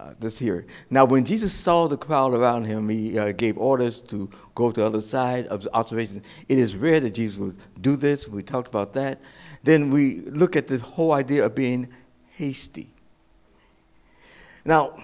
uh, 0.00 0.14
this 0.18 0.36
here. 0.36 0.66
Now, 0.90 1.04
when 1.04 1.24
Jesus 1.24 1.54
saw 1.54 1.86
the 1.86 1.96
crowd 1.96 2.34
around 2.34 2.64
him, 2.64 2.88
he 2.88 3.16
uh, 3.16 3.30
gave 3.30 3.56
orders 3.56 4.00
to 4.08 4.28
go 4.56 4.72
to 4.72 4.80
the 4.80 4.84
other 4.84 5.00
side 5.00 5.46
of 5.46 5.62
the 5.62 5.72
observation. 5.72 6.24
It 6.48 6.58
is 6.58 6.74
rare 6.74 6.98
that 6.98 7.10
Jesus 7.10 7.38
would 7.38 7.56
do 7.82 7.94
this. 7.94 8.26
We 8.26 8.42
talked 8.42 8.66
about 8.66 8.94
that. 8.94 9.20
Then 9.62 9.92
we 9.92 10.22
look 10.22 10.56
at 10.56 10.66
the 10.66 10.78
whole 10.78 11.12
idea 11.12 11.46
of 11.46 11.54
being 11.54 11.86
hasty. 12.32 12.90
Now, 14.64 15.00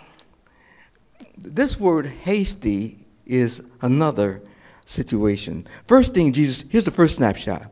this 1.38 1.78
word 1.78 2.06
hasty 2.06 3.06
is 3.24 3.62
another 3.82 4.42
situation. 4.84 5.68
First 5.86 6.12
thing, 6.12 6.32
Jesus, 6.32 6.68
here's 6.68 6.84
the 6.84 6.90
first 6.90 7.14
snapshot. 7.14 7.70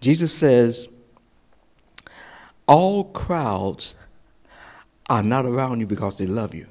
Jesus 0.00 0.34
says, 0.34 0.88
All 2.66 3.04
crowds 3.04 3.96
are 5.08 5.22
not 5.22 5.44
around 5.44 5.80
you 5.80 5.86
because 5.86 6.16
they 6.16 6.26
love 6.26 6.54
you. 6.54 6.66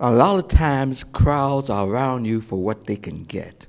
A 0.00 0.12
lot 0.12 0.38
of 0.38 0.48
times, 0.48 1.02
crowds 1.02 1.70
are 1.70 1.88
around 1.88 2.24
you 2.24 2.40
for 2.40 2.62
what 2.62 2.84
they 2.84 2.96
can 2.96 3.24
get. 3.24 3.66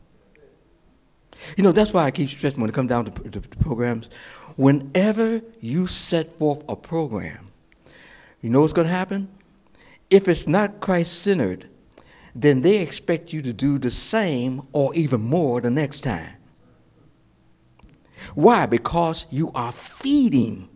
You 1.57 1.63
know, 1.63 1.71
that's 1.71 1.93
why 1.93 2.03
I 2.03 2.11
keep 2.11 2.29
stressing 2.29 2.61
when 2.61 2.69
it 2.69 2.73
comes 2.73 2.89
down 2.89 3.05
to, 3.05 3.29
to, 3.29 3.39
to 3.39 3.49
programs. 3.59 4.09
Whenever 4.55 5.41
you 5.61 5.87
set 5.87 6.37
forth 6.37 6.63
a 6.67 6.75
program, 6.75 7.51
you 8.41 8.49
know 8.49 8.61
what's 8.61 8.73
going 8.73 8.87
to 8.87 8.93
happen? 8.93 9.27
If 10.09 10.27
it's 10.27 10.47
not 10.47 10.79
Christ 10.81 11.21
centered, 11.21 11.67
then 12.35 12.61
they 12.61 12.79
expect 12.79 13.33
you 13.33 13.41
to 13.41 13.53
do 13.53 13.79
the 13.79 13.91
same 13.91 14.61
or 14.71 14.93
even 14.95 15.21
more 15.21 15.61
the 15.61 15.69
next 15.69 16.01
time. 16.01 16.35
Why? 18.35 18.65
Because 18.65 19.25
you 19.29 19.51
are 19.53 19.71
feeding 19.71 20.69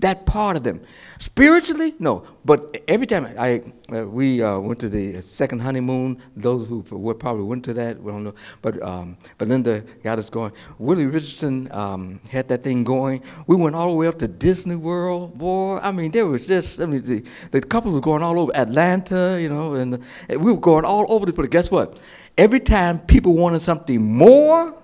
that 0.00 0.24
part 0.26 0.56
of 0.56 0.62
them. 0.62 0.80
Spiritually, 1.18 1.94
no. 1.98 2.24
But 2.44 2.82
every 2.88 3.06
time 3.06 3.26
I 3.38 3.62
uh, 3.92 4.06
we 4.06 4.42
uh, 4.42 4.58
went 4.58 4.80
to 4.80 4.88
the 4.88 5.20
second 5.20 5.60
honeymoon, 5.60 6.20
those 6.36 6.66
who 6.66 6.82
probably 7.14 7.44
went 7.44 7.64
to 7.66 7.74
that, 7.74 8.00
we 8.00 8.10
don't 8.10 8.24
know. 8.24 8.34
But 8.62 8.80
um, 8.82 9.18
Belinda 9.38 9.82
got 10.02 10.18
us 10.18 10.30
going. 10.30 10.52
Willie 10.78 11.06
Richardson 11.06 11.68
um, 11.72 12.20
had 12.28 12.48
that 12.48 12.62
thing 12.62 12.84
going. 12.84 13.22
We 13.46 13.56
went 13.56 13.74
all 13.74 13.88
the 13.88 13.94
way 13.94 14.06
up 14.06 14.18
to 14.20 14.28
Disney 14.28 14.76
World. 14.76 15.36
Boy, 15.36 15.78
I 15.78 15.90
mean, 15.90 16.10
there 16.10 16.26
was 16.26 16.46
just 16.46 16.80
I 16.80 16.86
mean 16.86 17.02
the 17.02 17.24
the 17.50 17.60
couple 17.60 17.92
were 17.92 18.00
going 18.00 18.22
all 18.22 18.38
over 18.38 18.54
Atlanta, 18.56 19.38
you 19.40 19.48
know, 19.48 19.74
and, 19.74 20.02
and 20.28 20.40
we 20.40 20.52
were 20.52 20.60
going 20.60 20.84
all 20.84 21.06
over 21.12 21.26
the 21.26 21.32
place. 21.32 21.48
Guess 21.48 21.70
what? 21.70 21.98
Every 22.38 22.60
time 22.60 23.00
people 23.00 23.34
wanted 23.34 23.62
something 23.62 24.00
more, 24.00 24.74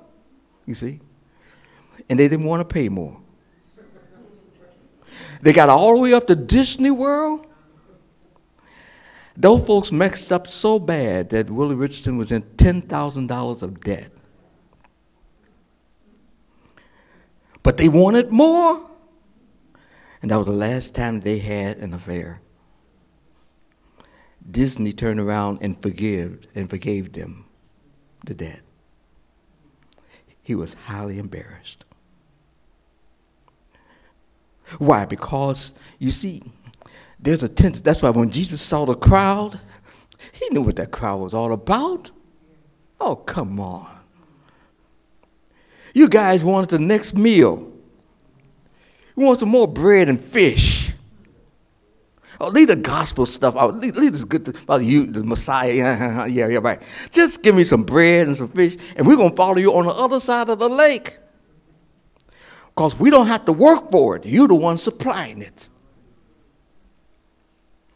you 0.66 0.74
see, 0.74 1.00
and 2.08 2.18
they 2.18 2.28
didn't 2.28 2.46
want 2.46 2.66
to 2.66 2.72
pay 2.72 2.88
more. 2.88 3.20
They 5.42 5.52
got 5.52 5.68
all 5.68 5.94
the 5.94 6.00
way 6.00 6.14
up 6.14 6.26
to 6.28 6.34
Disney 6.34 6.90
World. 6.90 7.46
Those 9.36 9.66
folks 9.66 9.92
messed 9.92 10.32
up 10.32 10.46
so 10.46 10.78
bad 10.78 11.30
that 11.30 11.50
Willie 11.50 11.76
Richardson 11.76 12.16
was 12.16 12.32
in 12.32 12.42
$10,000 12.42 13.62
of 13.62 13.80
debt. 13.80 14.10
But 17.62 17.76
they 17.76 17.88
wanted 17.88 18.32
more. 18.32 18.90
And 20.22 20.30
that 20.30 20.36
was 20.36 20.46
the 20.46 20.52
last 20.52 20.94
time 20.94 21.20
they 21.20 21.38
had 21.38 21.78
an 21.78 21.92
affair. 21.92 22.40
Disney 24.50 24.92
turned 24.92 25.20
around 25.20 25.58
and 25.60 25.80
forgave 25.82 26.46
and 26.54 26.70
forgave 26.70 27.12
them 27.12 27.46
the 28.24 28.34
debt. 28.34 28.60
He 30.40 30.54
was 30.54 30.74
highly 30.74 31.18
embarrassed. 31.18 31.85
Why? 34.78 35.04
Because 35.04 35.74
you 35.98 36.10
see, 36.10 36.42
there's 37.18 37.42
a 37.42 37.48
tendency. 37.48 37.82
That's 37.82 38.02
why 38.02 38.10
when 38.10 38.30
Jesus 38.30 38.60
saw 38.60 38.84
the 38.84 38.94
crowd, 38.94 39.60
he 40.32 40.48
knew 40.50 40.62
what 40.62 40.76
that 40.76 40.90
crowd 40.90 41.20
was 41.20 41.34
all 41.34 41.52
about. 41.52 42.10
Oh, 43.00 43.16
come 43.16 43.60
on. 43.60 43.96
You 45.94 46.08
guys 46.08 46.44
wanted 46.44 46.70
the 46.70 46.78
next 46.78 47.14
meal. 47.14 47.72
You 49.16 49.24
want 49.24 49.40
some 49.40 49.48
more 49.48 49.66
bread 49.66 50.08
and 50.08 50.22
fish. 50.22 50.92
Oh, 52.38 52.48
leave 52.48 52.68
the 52.68 52.76
gospel 52.76 53.24
stuff 53.24 53.56
out. 53.56 53.76
Leave, 53.76 53.96
leave 53.96 54.12
this 54.12 54.24
good 54.24 54.46
about 54.48 54.84
you, 54.84 55.06
the 55.06 55.24
Messiah. 55.24 55.72
yeah, 56.28 56.48
yeah, 56.48 56.58
right. 56.58 56.82
Just 57.10 57.42
give 57.42 57.54
me 57.54 57.64
some 57.64 57.82
bread 57.82 58.28
and 58.28 58.36
some 58.36 58.48
fish, 58.48 58.76
and 58.96 59.06
we're 59.06 59.16
gonna 59.16 59.34
follow 59.34 59.56
you 59.56 59.74
on 59.74 59.86
the 59.86 59.92
other 59.92 60.20
side 60.20 60.50
of 60.50 60.58
the 60.58 60.68
lake 60.68 61.16
because 62.76 62.98
we 62.98 63.08
don't 63.08 63.26
have 63.26 63.46
to 63.46 63.52
work 63.52 63.90
for 63.90 64.16
it. 64.16 64.26
You're 64.26 64.48
the 64.48 64.54
one 64.54 64.76
supplying 64.76 65.40
it. 65.40 65.70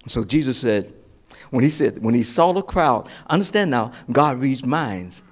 So 0.07 0.25
Jesus 0.25 0.59
said, 0.59 0.95
when 1.51 1.63
he 1.63 1.69
said, 1.69 2.03
when 2.03 2.15
he 2.15 2.23
saw 2.23 2.53
the 2.53 2.63
crowd, 2.63 3.07
understand 3.29 3.71
now, 3.71 3.93
God 4.11 4.41
reads 4.41 4.65
minds. 4.65 5.23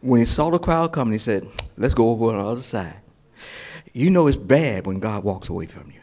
When 0.00 0.18
he 0.18 0.24
saw 0.24 0.50
the 0.50 0.58
crowd 0.58 0.92
coming, 0.92 1.12
he 1.12 1.18
said, 1.18 1.46
let's 1.76 1.92
go 1.92 2.08
over 2.08 2.30
on 2.30 2.38
the 2.38 2.44
other 2.44 2.62
side. 2.62 2.96
You 3.92 4.08
know 4.08 4.28
it's 4.28 4.38
bad 4.38 4.86
when 4.86 4.98
God 4.98 5.24
walks 5.24 5.50
away 5.50 5.66
from 5.66 5.90
you. 5.90 6.00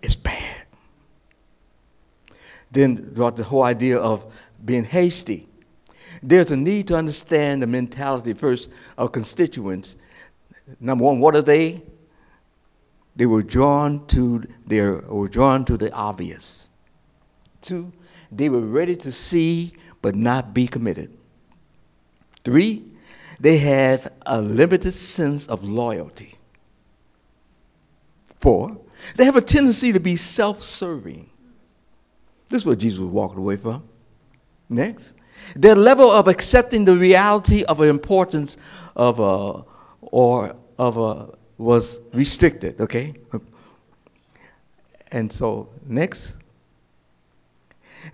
It's 0.00 0.16
bad. 0.16 0.62
Then 2.70 3.14
the 3.14 3.42
whole 3.42 3.64
idea 3.64 3.98
of 3.98 4.32
being 4.64 4.84
hasty 4.84 5.47
there's 6.22 6.50
a 6.50 6.56
need 6.56 6.88
to 6.88 6.96
understand 6.96 7.62
the 7.62 7.66
mentality 7.66 8.32
first 8.32 8.70
of 8.96 9.12
constituents. 9.12 9.96
Number 10.80 11.04
one, 11.04 11.20
what 11.20 11.36
are 11.36 11.42
they? 11.42 11.82
They 13.16 13.26
were 13.26 13.42
drawn 13.42 14.06
to 14.08 14.44
their 14.66 15.00
were 15.00 15.28
drawn 15.28 15.64
to 15.66 15.76
the 15.76 15.92
obvious. 15.92 16.68
Two, 17.62 17.92
they 18.30 18.48
were 18.48 18.66
ready 18.66 18.94
to 18.96 19.10
see 19.12 19.72
but 20.00 20.14
not 20.14 20.54
be 20.54 20.66
committed. 20.66 21.16
Three, 22.44 22.84
they 23.40 23.58
have 23.58 24.12
a 24.26 24.40
limited 24.40 24.92
sense 24.92 25.46
of 25.46 25.64
loyalty. 25.64 26.34
Four, 28.40 28.78
they 29.16 29.24
have 29.24 29.36
a 29.36 29.40
tendency 29.40 29.92
to 29.92 30.00
be 30.00 30.16
self 30.16 30.62
serving. 30.62 31.28
This 32.48 32.62
is 32.62 32.66
what 32.66 32.78
Jesus 32.78 33.00
was 33.00 33.10
walking 33.10 33.38
away 33.38 33.56
from. 33.56 33.82
Next, 34.68 35.12
their 35.54 35.74
level 35.74 36.10
of 36.10 36.28
accepting 36.28 36.84
the 36.84 36.94
reality 36.94 37.64
of 37.64 37.80
importance 37.80 38.56
of 38.96 39.20
a, 39.20 39.64
or 40.02 40.56
of 40.78 40.96
a, 40.96 41.34
was 41.58 42.00
restricted, 42.12 42.80
okay? 42.80 43.14
And 45.10 45.32
so, 45.32 45.68
next. 45.86 46.34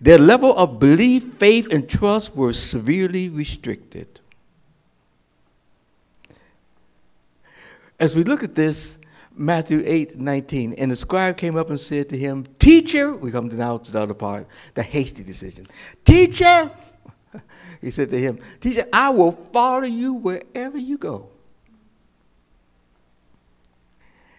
Their 0.01 0.19
level 0.19 0.55
of 0.57 0.79
belief, 0.79 1.35
faith, 1.35 1.73
and 1.73 1.89
trust 1.89 2.35
were 2.35 2.53
severely 2.53 3.29
restricted. 3.29 4.21
As 8.01 8.17
we 8.17 8.23
look 8.23 8.43
at 8.43 8.55
this, 8.55 8.99
Matthew 9.37 9.83
8, 9.85 10.17
19, 10.19 10.75
and 10.75 10.91
the 10.91 10.97
scribe 10.97 11.37
came 11.37 11.57
up 11.57 11.71
and 11.71 11.79
said 11.79 12.09
to 12.11 12.19
him, 12.19 12.47
Teacher, 12.59 13.15
we 13.17 13.31
come 13.31 13.49
now 13.49 13.79
to 13.79 13.91
the 13.91 14.01
other 14.01 14.15
part, 14.15 14.47
the 14.75 14.83
hasty 14.83 15.25
decision. 15.25 15.67
Teacher, 16.05 16.71
he 17.81 17.91
said 17.91 18.11
to 18.11 18.19
him, 18.19 18.39
Teacher, 18.61 18.87
I 18.93 19.11
will 19.11 19.33
follow 19.33 19.85
you 19.85 20.15
wherever 20.15 20.79
you 20.79 20.99
go. 20.99 21.29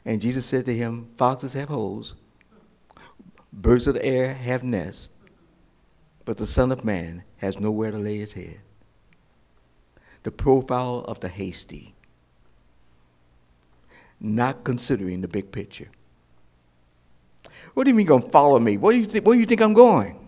And 0.05 0.21
Jesus 0.21 0.45
said 0.45 0.65
to 0.65 0.75
him, 0.75 1.09
Foxes 1.17 1.53
have 1.53 1.69
holes, 1.69 2.15
birds 3.51 3.87
of 3.87 3.95
the 3.95 4.05
air 4.05 4.33
have 4.33 4.63
nests, 4.63 5.09
but 6.25 6.37
the 6.37 6.45
Son 6.45 6.71
of 6.71 6.85
Man 6.85 7.23
has 7.37 7.59
nowhere 7.59 7.91
to 7.91 7.97
lay 7.97 8.17
his 8.17 8.33
head. 8.33 8.59
The 10.23 10.31
profile 10.31 11.05
of 11.07 11.19
the 11.19 11.29
hasty, 11.29 11.93
not 14.19 14.63
considering 14.63 15.21
the 15.21 15.27
big 15.27 15.51
picture. 15.51 15.87
What 17.73 17.83
do 17.83 17.89
you 17.89 17.95
mean, 17.95 18.07
gonna 18.07 18.29
follow 18.29 18.59
me? 18.59 18.77
Where 18.77 18.93
do 18.93 18.99
you, 18.99 19.05
th- 19.05 19.23
where 19.23 19.35
do 19.35 19.39
you 19.39 19.45
think 19.45 19.61
I'm 19.61 19.73
going? 19.73 20.24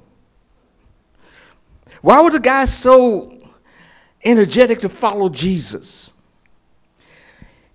Why 2.01 2.22
were 2.22 2.32
the 2.32 2.39
guys 2.39 2.75
so 2.75 3.38
energetic 4.24 4.80
to 4.80 4.89
follow 4.89 5.30
Jesus? 5.30 6.12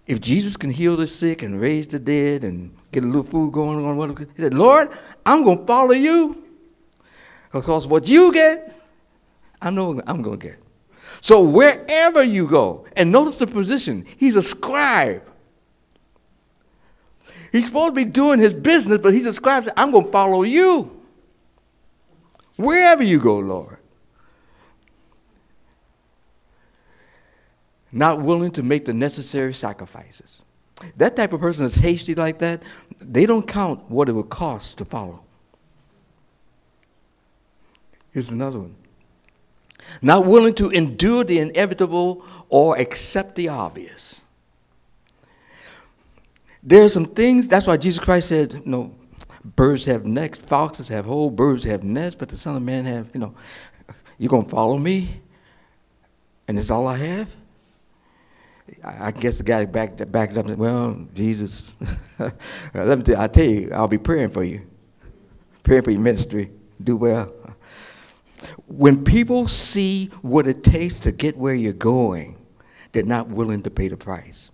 If 0.07 0.21
Jesus 0.21 0.57
can 0.57 0.71
heal 0.71 0.97
the 0.97 1.07
sick 1.07 1.43
and 1.43 1.61
raise 1.61 1.87
the 1.87 1.99
dead 1.99 2.45
and 2.45 2.75
get 2.91 3.05
a 3.05 3.07
little 3.07 3.23
food 3.23 3.52
going 3.52 3.85
on, 3.85 4.17
he 4.17 4.43
said, 4.43 4.55
Lord, 4.55 4.91
I'm 5.25 5.45
going 5.45 5.59
to 5.59 5.67
follow 5.67 5.93
you 5.93 6.45
because 7.52 7.87
what 7.87 8.09
you 8.09 8.33
get, 8.33 8.75
I 9.61 9.71
know 9.71 10.00
I'm 10.07 10.23
going 10.23 10.41
to 10.41 10.47
get. 10.49 10.59
So 11.21 11.43
wherever 11.43 12.23
you 12.23 12.49
go, 12.49 12.87
and 12.97 13.12
notice 13.12 13.37
the 13.37 13.47
position, 13.47 14.05
he's 14.17 14.35
a 14.35 14.43
scribe. 14.43 15.23
He's 17.52 17.67
supposed 17.67 17.95
to 17.95 18.05
be 18.05 18.05
doing 18.05 18.38
his 18.38 18.55
business, 18.55 18.99
but 18.99 19.12
he's 19.12 19.26
a 19.26 19.33
scribe. 19.33 19.69
I'm 19.76 19.91
going 19.91 20.07
to 20.07 20.11
follow 20.11 20.43
you. 20.43 21.00
Wherever 22.57 23.02
you 23.02 23.21
go, 23.21 23.38
Lord. 23.38 23.79
Not 27.92 28.22
willing 28.22 28.50
to 28.52 28.62
make 28.62 28.87
the 28.87 28.94
necessary 28.94 29.52
sacrifices. 29.52 30.40
That 30.96 31.14
type 31.14 31.32
of 31.32 31.40
person 31.40 31.64
that's 31.64 31.76
hasty 31.76 32.14
like 32.14 32.38
that, 32.38 32.62
they 33.00 33.26
don't 33.26 33.46
count 33.46 33.88
what 33.90 34.08
it 34.08 34.12
would 34.12 34.30
cost 34.30 34.78
to 34.78 34.84
follow. 34.84 35.20
Here's 38.12 38.30
another 38.30 38.61
one. 38.61 38.75
Not 40.00 40.26
willing 40.26 40.54
to 40.54 40.70
endure 40.70 41.25
the 41.25 41.38
inevitable 41.38 42.25
or 42.49 42.78
accept 42.78 43.37
the 43.37 43.49
obvious. 43.49 44.22
There 46.62 46.84
are 46.84 46.88
some 46.88 47.06
things, 47.06 47.49
that's 47.49 47.66
why 47.66 47.76
Jesus 47.76 48.02
Christ 48.02 48.28
said, 48.28 48.52
you 48.52 48.62
know, 48.66 48.94
birds 49.44 49.84
have 49.87 50.06
nests, 50.06 50.44
foxes 50.44 50.88
have 50.88 51.04
holes, 51.04 51.32
birds 51.32 51.64
have 51.64 51.82
nests, 51.82 52.16
but 52.16 52.28
the 52.28 52.37
Son 52.37 52.56
of 52.56 52.62
Man 52.62 52.84
have, 52.84 53.11
you 53.12 53.20
know, 53.20 53.34
you're 54.18 54.28
going 54.28 54.44
to 54.44 54.50
follow 54.50 54.78
me? 54.78 55.20
And 56.46 56.56
that's 56.56 56.70
all 56.70 56.87
I 56.87 56.96
have? 56.99 57.28
I 58.85 59.11
guess 59.12 59.38
the 59.38 59.45
guy 59.45 59.64
backed, 59.64 60.11
backed 60.11 60.37
up 60.37 60.47
and 60.47 60.50
said, 60.50 60.59
Well, 60.59 61.07
Jesus, 61.14 61.76
let 62.75 62.99
me 62.99 63.05
tell 63.05 63.21
I 63.21 63.29
tell 63.29 63.45
you, 63.45 63.71
I'll 63.73 63.88
be 63.88 63.99
praying 63.99 64.31
for 64.31 64.45
you. 64.45 64.62
Praying 65.62 65.83
for 65.83 65.91
your 65.91 66.00
ministry. 66.00 66.50
Do 66.83 66.97
well. 66.97 67.33
When 68.67 69.05
people 69.05 69.47
see 69.47 70.07
what 70.23 70.47
it 70.47 70.64
takes 70.64 70.99
to 71.00 71.12
get 71.12 71.37
where 71.37 71.55
you're 71.55 71.73
going, 71.73 72.37
they're 72.93 73.05
not 73.05 73.29
willing 73.29 73.62
to 73.62 73.71
pay 73.71 73.88
the 73.88 73.97
price. 73.97 74.50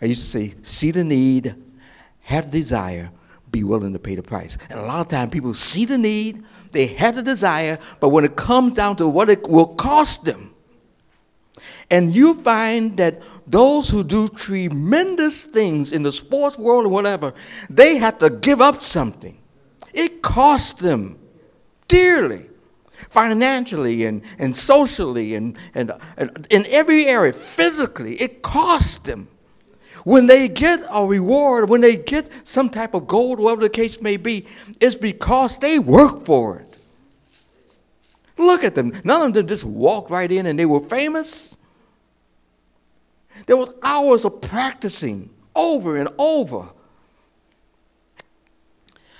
I 0.00 0.06
used 0.06 0.20
to 0.20 0.26
say, 0.26 0.54
see 0.62 0.90
the 0.90 1.04
need, 1.04 1.54
have 2.20 2.50
the 2.50 2.58
desire, 2.58 3.10
be 3.50 3.64
willing 3.64 3.92
to 3.92 3.98
pay 3.98 4.14
the 4.14 4.22
price. 4.22 4.58
And 4.70 4.78
a 4.78 4.82
lot 4.82 5.00
of 5.00 5.08
times 5.08 5.30
people 5.30 5.54
see 5.54 5.84
the 5.84 5.98
need, 5.98 6.42
they 6.72 6.86
have 6.86 7.16
the 7.16 7.22
desire, 7.22 7.78
but 8.00 8.08
when 8.08 8.24
it 8.24 8.36
comes 8.36 8.74
down 8.74 8.96
to 8.96 9.08
what 9.08 9.30
it 9.30 9.48
will 9.48 9.74
cost 9.74 10.24
them, 10.24 10.53
and 11.90 12.14
you 12.14 12.34
find 12.34 12.96
that 12.96 13.22
those 13.46 13.88
who 13.88 14.02
do 14.02 14.28
tremendous 14.28 15.44
things 15.44 15.92
in 15.92 16.02
the 16.02 16.12
sports 16.12 16.58
world 16.58 16.86
or 16.86 16.88
whatever, 16.88 17.34
they 17.68 17.96
have 17.96 18.18
to 18.18 18.30
give 18.30 18.60
up 18.60 18.80
something. 18.80 19.38
It 19.92 20.22
costs 20.22 20.80
them 20.80 21.18
dearly, 21.88 22.46
financially 23.10 24.04
and, 24.04 24.22
and 24.38 24.56
socially 24.56 25.34
and, 25.34 25.56
and, 25.74 25.92
and 26.16 26.46
in 26.50 26.64
every 26.68 27.06
area, 27.06 27.32
physically. 27.32 28.16
It 28.16 28.42
costs 28.42 28.98
them. 28.98 29.28
When 30.04 30.26
they 30.26 30.48
get 30.48 30.84
a 30.90 31.06
reward, 31.06 31.70
when 31.70 31.80
they 31.80 31.96
get 31.96 32.28
some 32.44 32.68
type 32.68 32.92
of 32.94 33.06
gold, 33.06 33.40
whatever 33.40 33.62
the 33.62 33.70
case 33.70 34.02
may 34.02 34.18
be, 34.18 34.46
it's 34.80 34.96
because 34.96 35.58
they 35.58 35.78
work 35.78 36.26
for 36.26 36.58
it. 36.58 36.74
Look 38.36 38.64
at 38.64 38.74
them. 38.74 38.92
None 39.04 39.28
of 39.28 39.34
them 39.34 39.46
just 39.46 39.64
walked 39.64 40.10
right 40.10 40.30
in 40.30 40.46
and 40.46 40.58
they 40.58 40.66
were 40.66 40.80
famous. 40.80 41.56
There 43.46 43.56
was 43.56 43.74
hours 43.82 44.24
of 44.24 44.40
practicing 44.40 45.30
over 45.54 45.96
and 45.96 46.08
over. 46.18 46.68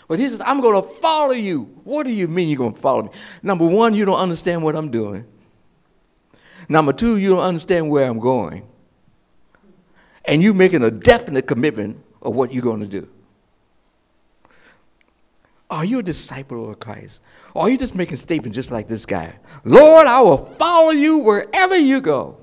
But 0.06 0.18
he 0.18 0.28
says, 0.28 0.42
I'm 0.44 0.60
going 0.60 0.80
to 0.80 0.88
follow 0.88 1.32
you. 1.32 1.62
What 1.84 2.04
do 2.04 2.12
you 2.12 2.28
mean 2.28 2.48
you're 2.48 2.58
going 2.58 2.74
to 2.74 2.80
follow 2.80 3.04
me? 3.04 3.10
Number 3.42 3.66
one, 3.66 3.94
you 3.94 4.04
don't 4.04 4.18
understand 4.18 4.62
what 4.62 4.76
I'm 4.76 4.90
doing. 4.90 5.24
Number 6.68 6.92
two, 6.92 7.16
you 7.16 7.30
don't 7.30 7.42
understand 7.42 7.90
where 7.90 8.08
I'm 8.08 8.18
going. 8.18 8.66
And 10.26 10.42
you're 10.42 10.54
making 10.54 10.82
a 10.82 10.90
definite 10.90 11.46
commitment 11.46 12.02
of 12.22 12.34
what 12.34 12.52
you're 12.52 12.62
going 12.62 12.80
to 12.80 12.86
do. 12.86 13.08
Are 15.70 15.84
you 15.84 15.98
a 15.98 16.02
disciple 16.02 16.70
of 16.70 16.78
Christ? 16.78 17.20
Or 17.54 17.62
are 17.62 17.70
you 17.70 17.78
just 17.78 17.94
making 17.94 18.16
statements 18.18 18.54
just 18.54 18.70
like 18.70 18.88
this 18.88 19.06
guy? 19.06 19.34
Lord, 19.64 20.06
I 20.06 20.20
will 20.20 20.36
follow 20.36 20.90
you 20.90 21.18
wherever 21.18 21.76
you 21.76 22.00
go. 22.00 22.38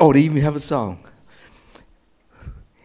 Oh, 0.00 0.12
they 0.12 0.20
even 0.20 0.42
have 0.42 0.56
a 0.56 0.60
song. 0.60 1.04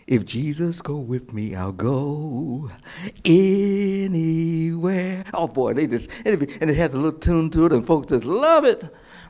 If 0.08 0.26
Jesus 0.26 0.82
go 0.82 0.98
with 0.98 1.34
me, 1.34 1.56
I'll 1.56 1.72
go 1.72 2.70
anywhere. 3.24 5.24
Oh 5.34 5.48
boy, 5.48 5.74
they 5.74 5.88
just 5.88 6.10
and 6.26 6.44
it 6.44 6.76
has 6.76 6.94
a 6.94 6.98
little 6.98 7.20
tune 7.20 7.50
to 7.52 7.66
it, 7.66 7.74
and 7.74 7.88
folks 7.88 8.08
just 8.08 8.26
love 8.26 8.66
it. 8.66 8.84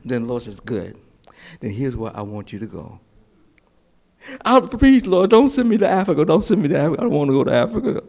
Then 0.04 0.24
the 0.24 0.28
Lord 0.28 0.44
says, 0.44 0.60
"Good. 0.60 0.98
Then 1.60 1.72
here's 1.72 1.96
where 1.96 2.16
I 2.16 2.22
want 2.22 2.52
you 2.52 2.60
to 2.60 2.66
go." 2.66 3.00
Out 4.46 4.72
please, 4.72 5.06
Lord, 5.06 5.30
don't 5.30 5.50
send 5.50 5.70
me 5.70 5.78
to 5.78 5.88
Africa. 5.88 6.26
Don't 6.26 6.44
send 6.44 6.62
me 6.62 6.70
to 6.70 6.80
Africa. 6.80 7.02
I 7.02 7.04
don't 7.04 7.14
want 7.14 7.30
to 7.30 7.36
go 7.36 7.44
to 7.44 7.54
Africa. 7.54 8.04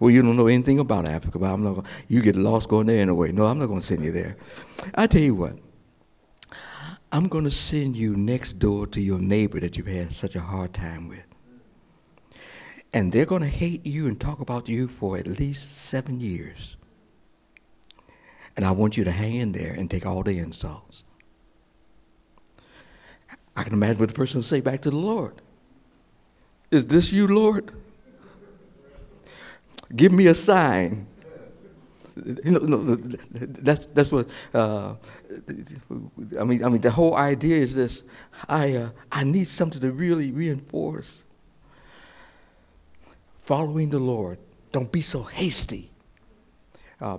Well, 0.00 0.10
you 0.10 0.22
don't 0.22 0.36
know 0.36 0.46
anything 0.46 0.78
about 0.78 1.08
Africa, 1.08 1.38
but 1.38 1.52
I'm 1.52 1.62
not. 1.62 1.74
Gonna, 1.74 1.88
you 2.08 2.22
get 2.22 2.36
lost 2.36 2.68
going 2.68 2.86
there 2.86 3.00
anyway. 3.00 3.32
No, 3.32 3.46
I'm 3.46 3.58
not 3.58 3.66
going 3.66 3.80
to 3.80 3.86
send 3.86 4.04
you 4.04 4.12
there. 4.12 4.36
I 4.94 5.06
tell 5.06 5.22
you 5.22 5.34
what. 5.34 5.58
I'm 7.14 7.28
going 7.28 7.44
to 7.44 7.50
send 7.52 7.94
you 7.94 8.16
next 8.16 8.58
door 8.58 8.88
to 8.88 9.00
your 9.00 9.20
neighbor 9.20 9.60
that 9.60 9.76
you've 9.76 9.86
had 9.86 10.12
such 10.12 10.34
a 10.34 10.40
hard 10.40 10.74
time 10.74 11.08
with. 11.08 11.22
And 12.92 13.12
they're 13.12 13.24
going 13.24 13.42
to 13.42 13.48
hate 13.48 13.86
you 13.86 14.08
and 14.08 14.20
talk 14.20 14.40
about 14.40 14.68
you 14.68 14.88
for 14.88 15.16
at 15.16 15.28
least 15.28 15.76
seven 15.76 16.18
years. 16.18 16.74
And 18.56 18.66
I 18.66 18.72
want 18.72 18.96
you 18.96 19.04
to 19.04 19.12
hang 19.12 19.34
in 19.34 19.52
there 19.52 19.74
and 19.74 19.88
take 19.88 20.04
all 20.04 20.24
the 20.24 20.40
insults. 20.40 21.04
I 23.54 23.62
can 23.62 23.74
imagine 23.74 24.00
what 24.00 24.08
the 24.08 24.14
person 24.14 24.38
will 24.38 24.42
say 24.42 24.60
back 24.60 24.82
to 24.82 24.90
the 24.90 24.96
Lord. 24.96 25.40
Is 26.72 26.84
this 26.84 27.12
you, 27.12 27.28
Lord? 27.28 27.70
Give 29.94 30.10
me 30.10 30.26
a 30.26 30.34
sign. 30.34 31.06
You 32.16 32.52
know, 32.52 32.60
no, 32.60 32.94
that's 33.30 33.86
that's 33.86 34.12
what 34.12 34.28
uh, 34.52 34.94
I 36.38 36.44
mean. 36.44 36.64
I 36.64 36.68
mean, 36.68 36.80
the 36.80 36.90
whole 36.90 37.16
idea 37.16 37.56
is 37.56 37.74
this: 37.74 38.04
I 38.48 38.74
uh, 38.74 38.90
I 39.10 39.24
need 39.24 39.48
something 39.48 39.80
to 39.80 39.90
really 39.90 40.30
reinforce. 40.30 41.24
Following 43.40 43.90
the 43.90 43.98
Lord. 43.98 44.38
Don't 44.70 44.90
be 44.90 45.02
so 45.02 45.22
hasty. 45.22 45.90
Uh, 47.00 47.18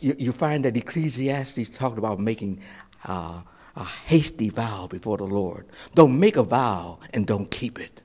you, 0.00 0.14
you, 0.18 0.32
find 0.32 0.64
that 0.64 0.76
Ecclesiastes 0.76 1.68
talked 1.70 1.98
about 1.98 2.20
making 2.20 2.60
uh, 3.04 3.42
a 3.74 3.84
hasty 3.84 4.50
vow 4.50 4.86
before 4.86 5.16
the 5.16 5.24
Lord. 5.24 5.66
Don't 5.94 6.18
make 6.18 6.36
a 6.36 6.42
vow 6.42 6.98
and 7.12 7.26
don't 7.26 7.50
keep 7.50 7.78
it. 7.78 8.02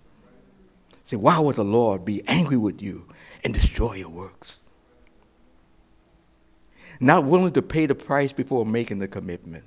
Say, 1.04 1.18
why 1.18 1.40
would 1.40 1.58
the 1.58 1.66
Lord 1.66 2.06
be 2.06 2.24
angry 2.28 2.58
with 2.58 2.82
you 2.82 3.08
and 3.44 3.54
destroy 3.54 3.96
your 3.96 4.10
works? 4.10 4.61
Not 7.02 7.26
willing 7.26 7.52
to 7.54 7.62
pay 7.62 7.88
the 7.88 7.96
price 7.96 8.32
before 8.32 8.66
making 8.66 9.00
the 9.00 9.08
commitment. 9.08 9.66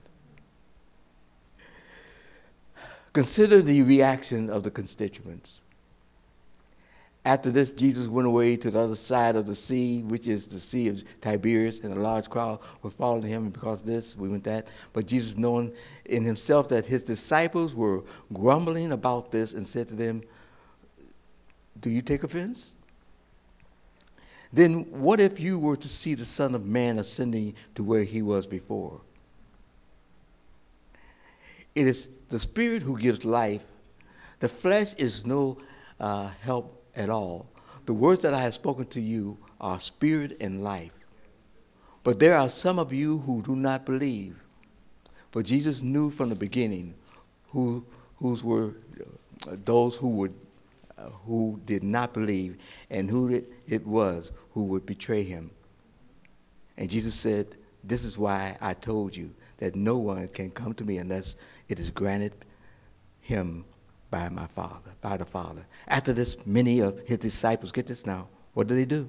Consider 3.12 3.60
the 3.60 3.82
reaction 3.82 4.48
of 4.50 4.62
the 4.62 4.70
constituents. 4.70 5.60
After 7.26 7.50
this, 7.50 7.70
Jesus 7.70 8.06
went 8.06 8.28
away 8.28 8.56
to 8.56 8.70
the 8.70 8.78
other 8.78 8.96
side 8.96 9.34
of 9.34 9.46
the 9.46 9.54
sea, 9.54 10.02
which 10.02 10.26
is 10.26 10.46
the 10.46 10.60
Sea 10.60 10.88
of 10.88 11.02
Tiberias, 11.22 11.78
and 11.78 11.94
a 11.94 11.98
large 11.98 12.28
crowd 12.28 12.58
was 12.82 12.92
following 12.92 13.22
him. 13.22 13.50
Because 13.50 13.80
of 13.80 13.86
this, 13.86 14.14
we 14.16 14.28
went 14.28 14.44
that. 14.44 14.68
But 14.92 15.06
Jesus, 15.06 15.36
knowing 15.36 15.72
in 16.04 16.22
himself 16.22 16.68
that 16.68 16.84
his 16.84 17.02
disciples 17.02 17.74
were 17.74 18.02
grumbling 18.34 18.92
about 18.92 19.32
this, 19.32 19.54
and 19.54 19.66
said 19.66 19.88
to 19.88 19.94
them, 19.94 20.22
Do 21.80 21.88
you 21.88 22.02
take 22.02 22.24
offense? 22.24 22.72
Then 24.54 24.86
what 24.90 25.20
if 25.20 25.40
you 25.40 25.58
were 25.58 25.76
to 25.76 25.88
see 25.88 26.14
the 26.14 26.24
Son 26.24 26.54
of 26.54 26.64
Man 26.64 27.00
ascending 27.00 27.54
to 27.74 27.82
where 27.82 28.04
he 28.04 28.22
was 28.22 28.46
before? 28.46 29.00
It 31.74 31.88
is 31.88 32.08
the 32.28 32.38
Spirit 32.38 32.82
who 32.82 32.96
gives 32.96 33.24
life. 33.24 33.64
The 34.38 34.48
flesh 34.48 34.94
is 34.94 35.26
no 35.26 35.58
uh, 35.98 36.30
help 36.40 36.84
at 36.94 37.10
all. 37.10 37.46
The 37.86 37.94
words 37.94 38.22
that 38.22 38.32
I 38.32 38.40
have 38.42 38.54
spoken 38.54 38.86
to 38.86 39.00
you 39.00 39.36
are 39.60 39.80
spirit 39.80 40.36
and 40.40 40.62
life. 40.62 40.92
But 42.04 42.20
there 42.20 42.36
are 42.36 42.48
some 42.48 42.78
of 42.78 42.92
you 42.92 43.18
who 43.18 43.42
do 43.42 43.56
not 43.56 43.84
believe. 43.84 44.36
But 45.32 45.46
Jesus 45.46 45.82
knew 45.82 46.10
from 46.10 46.28
the 46.28 46.36
beginning 46.36 46.94
who, 47.48 47.84
whose 48.16 48.44
were 48.44 48.74
uh, 49.48 49.56
those 49.64 49.96
who 49.96 50.10
would 50.10 50.34
uh, 50.96 51.08
who 51.26 51.60
did 51.66 51.82
not 51.82 52.14
believe 52.14 52.56
and 52.88 53.10
who 53.10 53.42
it 53.66 53.84
was 53.84 54.30
who 54.54 54.62
would 54.62 54.86
betray 54.86 55.24
him. 55.24 55.50
And 56.76 56.88
Jesus 56.88 57.14
said, 57.14 57.58
This 57.82 58.04
is 58.04 58.16
why 58.16 58.56
I 58.60 58.72
told 58.74 59.14
you 59.14 59.34
that 59.58 59.74
no 59.74 59.98
one 59.98 60.28
can 60.28 60.50
come 60.50 60.72
to 60.74 60.84
me 60.84 60.98
unless 60.98 61.34
it 61.68 61.80
is 61.80 61.90
granted 61.90 62.32
him 63.20 63.64
by 64.10 64.28
my 64.28 64.46
Father, 64.46 64.92
by 65.00 65.16
the 65.16 65.24
Father. 65.24 65.66
After 65.88 66.12
this, 66.12 66.36
many 66.46 66.78
of 66.78 67.00
his 67.00 67.18
disciples, 67.18 67.72
get 67.72 67.88
this 67.88 68.06
now, 68.06 68.28
what 68.52 68.68
do 68.68 68.76
they 68.76 68.84
do? 68.84 69.08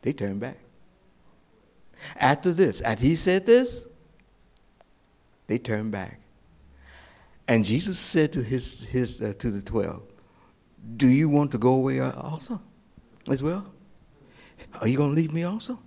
They 0.00 0.14
turn 0.14 0.38
back. 0.38 0.56
After 2.16 2.54
this, 2.54 2.80
after 2.80 3.04
he 3.04 3.16
said 3.16 3.44
this, 3.44 3.84
they 5.46 5.58
turned 5.58 5.92
back. 5.92 6.20
And 7.48 7.66
Jesus 7.66 7.98
said 7.98 8.32
to 8.32 8.42
his, 8.42 8.80
his 8.84 9.20
uh, 9.20 9.34
to 9.40 9.50
the 9.50 9.60
twelve, 9.60 10.04
"Do 10.96 11.08
you 11.08 11.28
want 11.28 11.50
to 11.52 11.58
go 11.58 11.74
away 11.74 12.00
also, 12.00 12.62
as 13.28 13.42
well? 13.42 13.64
Are 14.80 14.88
you 14.88 14.96
going 14.96 15.10
to 15.10 15.16
leave 15.16 15.32
me 15.32 15.44
also? 15.44 15.78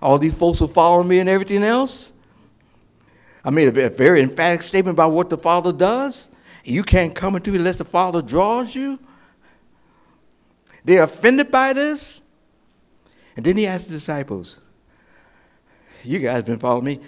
All 0.00 0.18
these 0.18 0.34
folks 0.34 0.60
will 0.60 0.68
follow 0.68 1.02
me 1.02 1.18
and 1.18 1.28
everything 1.28 1.62
else. 1.62 2.12
I 3.44 3.50
made 3.50 3.76
a, 3.76 3.90
very 3.90 4.22
emphatic 4.22 4.62
statement 4.62 4.94
about 4.94 5.12
what 5.12 5.30
the 5.30 5.38
Father 5.38 5.72
does. 5.72 6.28
You 6.64 6.82
can't 6.82 7.14
come 7.14 7.36
into 7.36 7.54
it 7.54 7.56
unless 7.56 7.76
the 7.76 7.84
Father 7.84 8.20
draws 8.20 8.74
you. 8.74 8.98
They're 10.84 11.02
offended 11.02 11.50
by 11.50 11.72
this. 11.72 12.20
And 13.36 13.44
then 13.44 13.56
he 13.56 13.66
asked 13.66 13.86
the 13.86 13.92
disciples, 13.92 14.58
You 16.02 16.18
guys 16.18 16.42
been 16.42 16.58
following 16.58 16.84
me. 16.84 17.00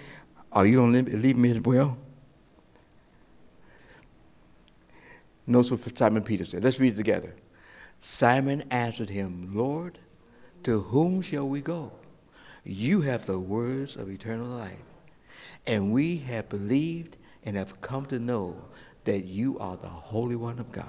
Are 0.51 0.65
you 0.65 0.77
going 0.77 1.05
to 1.05 1.17
leave 1.17 1.37
me 1.37 1.51
as 1.51 1.61
well? 1.61 1.97
Notice 5.47 5.71
what 5.71 5.97
Simon 5.97 6.23
Peter 6.23 6.45
said. 6.45 6.63
Let's 6.63 6.79
read 6.79 6.93
it 6.93 6.97
together. 6.97 7.33
Simon 8.01 8.63
answered 8.71 9.09
him, 9.09 9.51
Lord, 9.53 9.99
to 10.63 10.81
whom 10.81 11.21
shall 11.21 11.47
we 11.47 11.61
go? 11.61 11.91
You 12.63 13.01
have 13.01 13.25
the 13.25 13.39
words 13.39 13.95
of 13.95 14.09
eternal 14.09 14.47
life. 14.47 14.77
And 15.67 15.93
we 15.93 16.17
have 16.17 16.49
believed 16.49 17.17
and 17.45 17.55
have 17.55 17.79
come 17.81 18.05
to 18.07 18.19
know 18.19 18.55
that 19.05 19.25
you 19.25 19.57
are 19.59 19.77
the 19.77 19.87
Holy 19.87 20.35
One 20.35 20.59
of 20.59 20.71
God. 20.71 20.85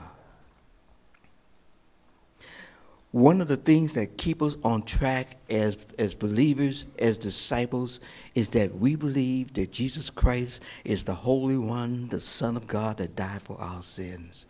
One 3.11 3.43
of 3.43 3.49
the 3.49 3.59
things 3.59 3.93
that 3.93 4.17
keep 4.17 4.41
us 4.41 4.57
on 4.65 4.85
track 4.85 5.37
as, 5.51 5.77
as 5.99 6.15
believers, 6.15 6.87
as 6.99 7.19
disciples, 7.19 8.01
is 8.35 8.49
that 8.51 8.75
we 8.75 8.97
believe 8.97 9.53
that 9.53 9.71
Jesus 9.71 10.09
Christ 10.09 10.61
is 10.87 11.05
the 11.05 11.15
Holy 11.15 11.59
One, 11.59 12.09
the 12.09 12.21
Son 12.21 12.57
of 12.57 12.67
God 12.67 12.97
that 12.97 13.15
died 13.15 13.43
for 13.43 13.61
our 13.61 13.83
sins. 13.83 14.47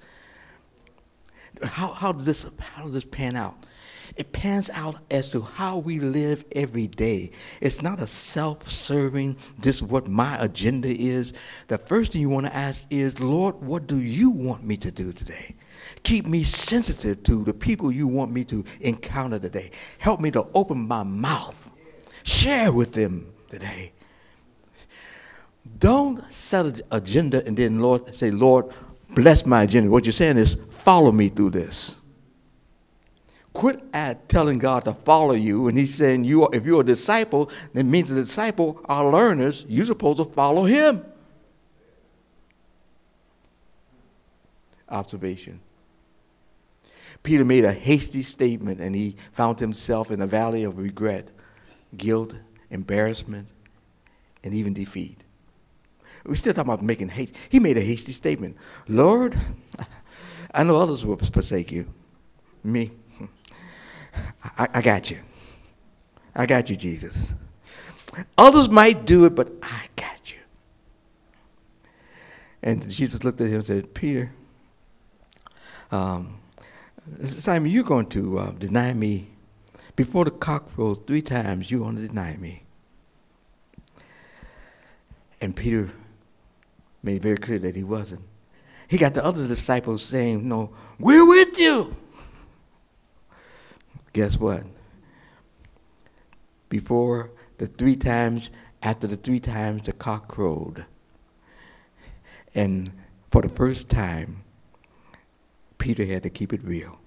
How, 1.64 1.88
how, 1.88 2.12
does 2.12 2.24
this, 2.24 2.46
how 2.58 2.82
does 2.82 2.92
this 2.92 3.04
pan 3.04 3.36
out? 3.36 3.66
It 4.16 4.32
pans 4.32 4.68
out 4.70 4.98
as 5.10 5.30
to 5.30 5.40
how 5.40 5.78
we 5.78 5.98
live 5.98 6.44
every 6.52 6.86
day. 6.86 7.30
It's 7.60 7.82
not 7.82 8.00
a 8.00 8.06
self 8.06 8.70
serving, 8.70 9.36
this 9.58 9.76
is 9.76 9.82
what 9.82 10.06
my 10.06 10.36
agenda 10.38 10.88
is. 10.88 11.32
The 11.68 11.78
first 11.78 12.12
thing 12.12 12.20
you 12.20 12.28
want 12.28 12.46
to 12.46 12.54
ask 12.54 12.84
is, 12.90 13.20
Lord, 13.20 13.60
what 13.62 13.86
do 13.86 13.98
you 13.98 14.30
want 14.30 14.64
me 14.64 14.76
to 14.78 14.90
do 14.90 15.12
today? 15.12 15.54
Keep 16.02 16.26
me 16.26 16.42
sensitive 16.42 17.22
to 17.24 17.44
the 17.44 17.54
people 17.54 17.90
you 17.90 18.06
want 18.06 18.32
me 18.32 18.44
to 18.44 18.64
encounter 18.80 19.38
today. 19.38 19.70
Help 19.98 20.20
me 20.20 20.30
to 20.32 20.46
open 20.54 20.86
my 20.86 21.02
mouth. 21.02 21.70
Share 22.24 22.72
with 22.72 22.92
them 22.92 23.32
today. 23.48 23.92
Don't 25.78 26.30
set 26.32 26.66
an 26.66 26.74
agenda 26.90 27.44
and 27.46 27.56
then 27.56 27.78
Lord 27.78 28.14
say, 28.14 28.30
Lord, 28.30 28.66
bless 29.10 29.46
my 29.46 29.62
agenda. 29.62 29.90
What 29.90 30.04
you're 30.04 30.12
saying 30.12 30.36
is 30.36 30.56
follow 30.84 31.12
me 31.12 31.28
through 31.28 31.50
this. 31.50 31.96
Quit 33.52 33.82
at 33.92 34.28
telling 34.28 34.58
God 34.58 34.84
to 34.84 34.94
follow 34.94 35.34
you, 35.34 35.68
and 35.68 35.76
He's 35.76 35.94
saying 35.94 36.24
you 36.24 36.44
are, 36.44 36.54
if 36.54 36.64
you're 36.64 36.80
a 36.80 36.84
disciple, 36.84 37.50
that 37.74 37.84
means 37.84 38.08
the 38.08 38.16
disciple 38.16 38.80
are 38.86 39.10
learners. 39.10 39.64
You're 39.68 39.86
supposed 39.86 40.18
to 40.18 40.24
follow 40.24 40.64
Him. 40.64 41.04
Observation. 44.88 45.60
Peter 47.22 47.44
made 47.44 47.64
a 47.64 47.72
hasty 47.72 48.22
statement 48.22 48.80
and 48.80 48.94
he 48.94 49.16
found 49.32 49.60
himself 49.60 50.10
in 50.10 50.22
a 50.22 50.26
valley 50.26 50.64
of 50.64 50.78
regret, 50.78 51.28
guilt, 51.96 52.34
embarrassment, 52.70 53.48
and 54.42 54.52
even 54.52 54.74
defeat. 54.74 55.22
We're 56.24 56.34
still 56.34 56.52
talking 56.52 56.72
about 56.72 56.84
making 56.84 57.08
haste. 57.08 57.36
He 57.48 57.60
made 57.60 57.78
a 57.78 57.80
hasty 57.80 58.12
statement. 58.12 58.56
Lord, 58.88 59.38
I 60.54 60.62
know 60.64 60.76
others 60.76 61.04
will 61.04 61.16
forsake 61.16 61.72
you. 61.72 61.86
Me, 62.64 62.90
I, 64.58 64.68
I 64.74 64.82
got 64.82 65.10
you. 65.10 65.18
I 66.34 66.46
got 66.46 66.70
you, 66.70 66.76
Jesus. 66.76 67.32
Others 68.36 68.68
might 68.68 69.04
do 69.06 69.24
it, 69.24 69.34
but 69.34 69.52
I 69.62 69.86
got 69.96 70.32
you. 70.32 70.38
And 72.62 72.88
Jesus 72.90 73.24
looked 73.24 73.40
at 73.40 73.48
him 73.48 73.56
and 73.56 73.66
said, 73.66 73.94
Peter, 73.94 74.32
um, 75.90 76.38
Simon, 77.24 77.70
you're 77.70 77.84
going 77.84 78.06
to 78.10 78.38
uh, 78.38 78.50
deny 78.52 78.92
me. 78.92 79.28
Before 79.96 80.24
the 80.24 80.30
cock 80.30 80.74
crows 80.74 80.98
three 81.06 81.20
times, 81.20 81.70
you're 81.70 81.80
going 81.80 81.96
to 81.96 82.08
deny 82.08 82.36
me. 82.36 82.62
And 85.40 85.54
Peter 85.54 85.90
made 87.02 87.22
very 87.22 87.36
clear 87.36 87.58
that 87.58 87.76
he 87.76 87.84
wasn't. 87.84 88.22
He 88.92 88.98
got 88.98 89.14
the 89.14 89.24
other 89.24 89.48
disciples 89.48 90.02
saying, 90.02 90.46
No, 90.46 90.68
we're 90.98 91.26
with 91.26 91.58
you. 91.58 91.96
Guess 94.12 94.36
what? 94.36 94.64
Before 96.68 97.30
the 97.56 97.68
three 97.68 97.96
times, 97.96 98.50
after 98.82 99.06
the 99.06 99.16
three 99.16 99.40
times, 99.40 99.84
the 99.84 99.94
cock 99.94 100.28
crowed. 100.28 100.84
And 102.54 102.92
for 103.30 103.40
the 103.40 103.48
first 103.48 103.88
time, 103.88 104.44
Peter 105.78 106.04
had 106.04 106.22
to 106.24 106.28
keep 106.28 106.52
it 106.52 106.62
real. 106.62 106.98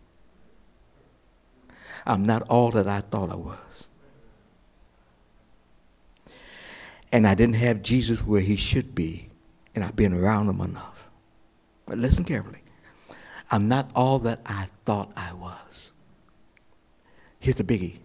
I'm 2.08 2.26
not 2.26 2.41
all 2.50 2.71
that 2.71 2.88
I 2.88 3.02
thought 3.02 3.30
I 3.30 3.36
was. 3.36 3.89
And 7.12 7.28
I 7.28 7.36
didn't 7.36 7.58
have 7.58 7.84
Jesus 7.84 8.26
where 8.26 8.41
he 8.41 8.56
should 8.56 8.95
be, 8.95 9.30
and 9.76 9.84
I've 9.84 9.95
been 9.95 10.15
around 10.15 10.50
him 10.50 10.62
enough. 10.62 10.95
But 11.86 11.98
listen 11.98 12.24
carefully. 12.24 12.63
I'm 13.52 13.67
not 13.67 13.91
all 13.95 14.19
that 14.19 14.41
I 14.45 14.67
thought 14.86 15.12
I 15.15 15.34
was. 15.34 15.91
Here's 17.39 17.58
the 17.58 17.63
biggie. 17.63 18.00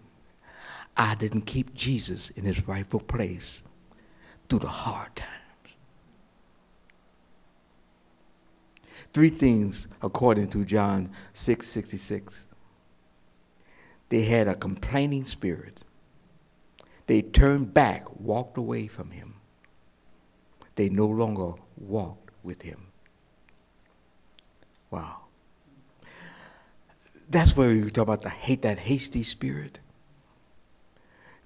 I 0.96 1.14
didn't 1.14 1.42
keep 1.42 1.74
Jesus 1.74 2.30
in 2.30 2.44
his 2.44 2.68
rightful 2.68 3.00
place 3.00 3.62
through 4.48 4.58
the 4.58 4.68
hard 4.68 5.16
times. 5.16 5.30
Three 9.14 9.30
things 9.30 9.88
according 10.02 10.50
to 10.50 10.64
John 10.64 11.10
6 11.32 11.66
66. 11.66 12.46
They 14.10 14.22
had 14.22 14.46
a 14.46 14.54
complaining 14.54 15.24
spirit. 15.24 15.82
They 17.06 17.22
turned 17.22 17.72
back, 17.72 18.04
walked 18.20 18.58
away 18.58 18.86
from 18.88 19.10
him. 19.10 19.34
They 20.74 20.88
no 20.90 21.06
longer 21.06 21.54
walked 21.76 22.30
with 22.42 22.62
him. 22.62 22.89
Wow. 24.90 25.16
That's 27.28 27.56
where 27.56 27.72
you 27.72 27.90
talk 27.90 28.02
about 28.02 28.22
the 28.22 28.30
hate, 28.30 28.62
that 28.62 28.78
hasty 28.78 29.22
spirit. 29.22 29.78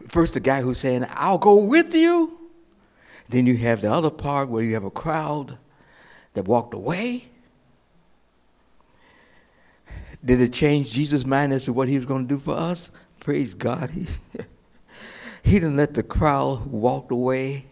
First, 0.09 0.35
the 0.35 0.41
guy 0.41 0.63
who's 0.63 0.79
saying, 0.79 1.07
I'll 1.11 1.39
go 1.39 1.63
with 1.65 1.95
you. 1.95 2.39
Then 3.29 3.47
you 3.47 3.57
have 3.59 3.81
the 3.81 3.93
other 3.93 4.11
part 4.11 4.49
where 4.49 4.63
you 4.63 4.75
have 4.75 4.85
a 4.85 4.91
crowd 4.91 5.59
that 6.35 6.47
walked 6.47 6.75
away. 6.75 7.25
Did 10.25 10.41
it 10.41 10.53
change 10.53 10.91
Jesus' 10.91 11.27
mind 11.27 11.53
as 11.53 11.65
to 11.65 11.73
what 11.73 11.89
he 11.89 11.97
was 11.97 12.07
going 12.07 12.27
to 12.27 12.35
do 12.35 12.41
for 12.41 12.55
us? 12.55 12.91
Praise 13.21 13.55
God. 13.55 13.91
He, 15.45 15.51
he 15.51 15.61
didn't 15.61 15.77
let 15.77 15.93
the 15.93 16.03
crowd 16.03 16.61
who 16.61 16.79
walked 16.79 17.13
away, 17.13 17.67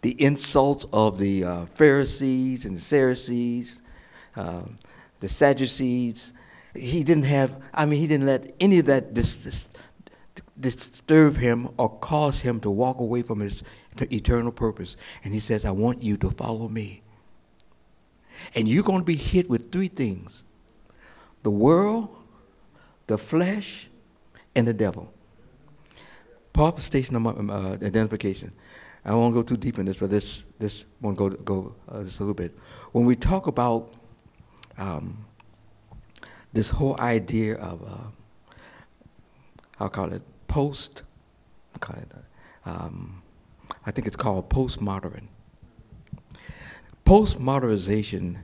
the 0.00 0.20
insults 0.20 0.86
of 0.94 1.18
the 1.18 1.44
uh, 1.44 1.66
Pharisees 1.74 2.64
and 2.64 2.78
the 2.78 2.80
Sadducees, 2.80 3.79
uh, 4.40 4.62
the 5.20 5.28
Sadducees, 5.28 6.32
he 6.74 7.04
didn't 7.04 7.24
have, 7.24 7.54
I 7.74 7.84
mean, 7.84 8.00
he 8.00 8.06
didn't 8.06 8.26
let 8.26 8.52
any 8.58 8.78
of 8.78 8.86
that 8.86 9.12
dis, 9.12 9.34
dis, 9.36 9.66
disturb 10.58 11.36
him 11.36 11.68
or 11.76 11.90
cause 11.98 12.40
him 12.40 12.58
to 12.60 12.70
walk 12.70 13.00
away 13.00 13.22
from 13.22 13.40
his 13.40 13.62
eternal 14.10 14.50
purpose. 14.50 14.96
And 15.24 15.34
he 15.34 15.40
says, 15.40 15.64
I 15.64 15.72
want 15.72 16.02
you 16.02 16.16
to 16.18 16.30
follow 16.30 16.68
me. 16.68 17.02
And 18.54 18.66
you're 18.66 18.82
going 18.82 19.00
to 19.00 19.04
be 19.04 19.16
hit 19.16 19.50
with 19.50 19.70
three 19.70 19.88
things 19.88 20.44
the 21.42 21.50
world, 21.50 22.08
the 23.06 23.18
flesh, 23.18 23.88
and 24.54 24.66
the 24.66 24.74
devil. 24.74 25.12
Purpose 26.52 26.84
station 26.84 27.16
um, 27.16 27.50
uh, 27.50 27.72
identification. 27.72 28.52
I 29.04 29.14
won't 29.14 29.34
go 29.34 29.42
too 29.42 29.56
deep 29.56 29.78
in 29.78 29.86
this, 29.86 29.96
but 29.98 30.10
this 30.10 30.44
this 30.58 30.84
won't 31.00 31.16
go 31.16 31.30
go 31.30 31.74
uh, 31.88 32.02
just 32.02 32.20
a 32.20 32.22
little 32.22 32.34
bit. 32.34 32.56
When 32.92 33.06
we 33.06 33.16
talk 33.16 33.46
about 33.46 33.94
um, 34.78 35.24
this 36.52 36.70
whole 36.70 36.98
idea 37.00 37.56
of, 37.56 37.82
uh, 37.82 38.54
I'll 39.78 39.88
call 39.88 40.12
it 40.12 40.22
post, 40.48 41.02
I 41.74 41.78
call 41.78 41.96
it, 41.96 42.12
um, 42.66 43.22
I 43.86 43.90
think 43.90 44.06
it's 44.06 44.16
called 44.16 44.50
postmodern. 44.50 45.24
Postmodernization, 47.04 48.36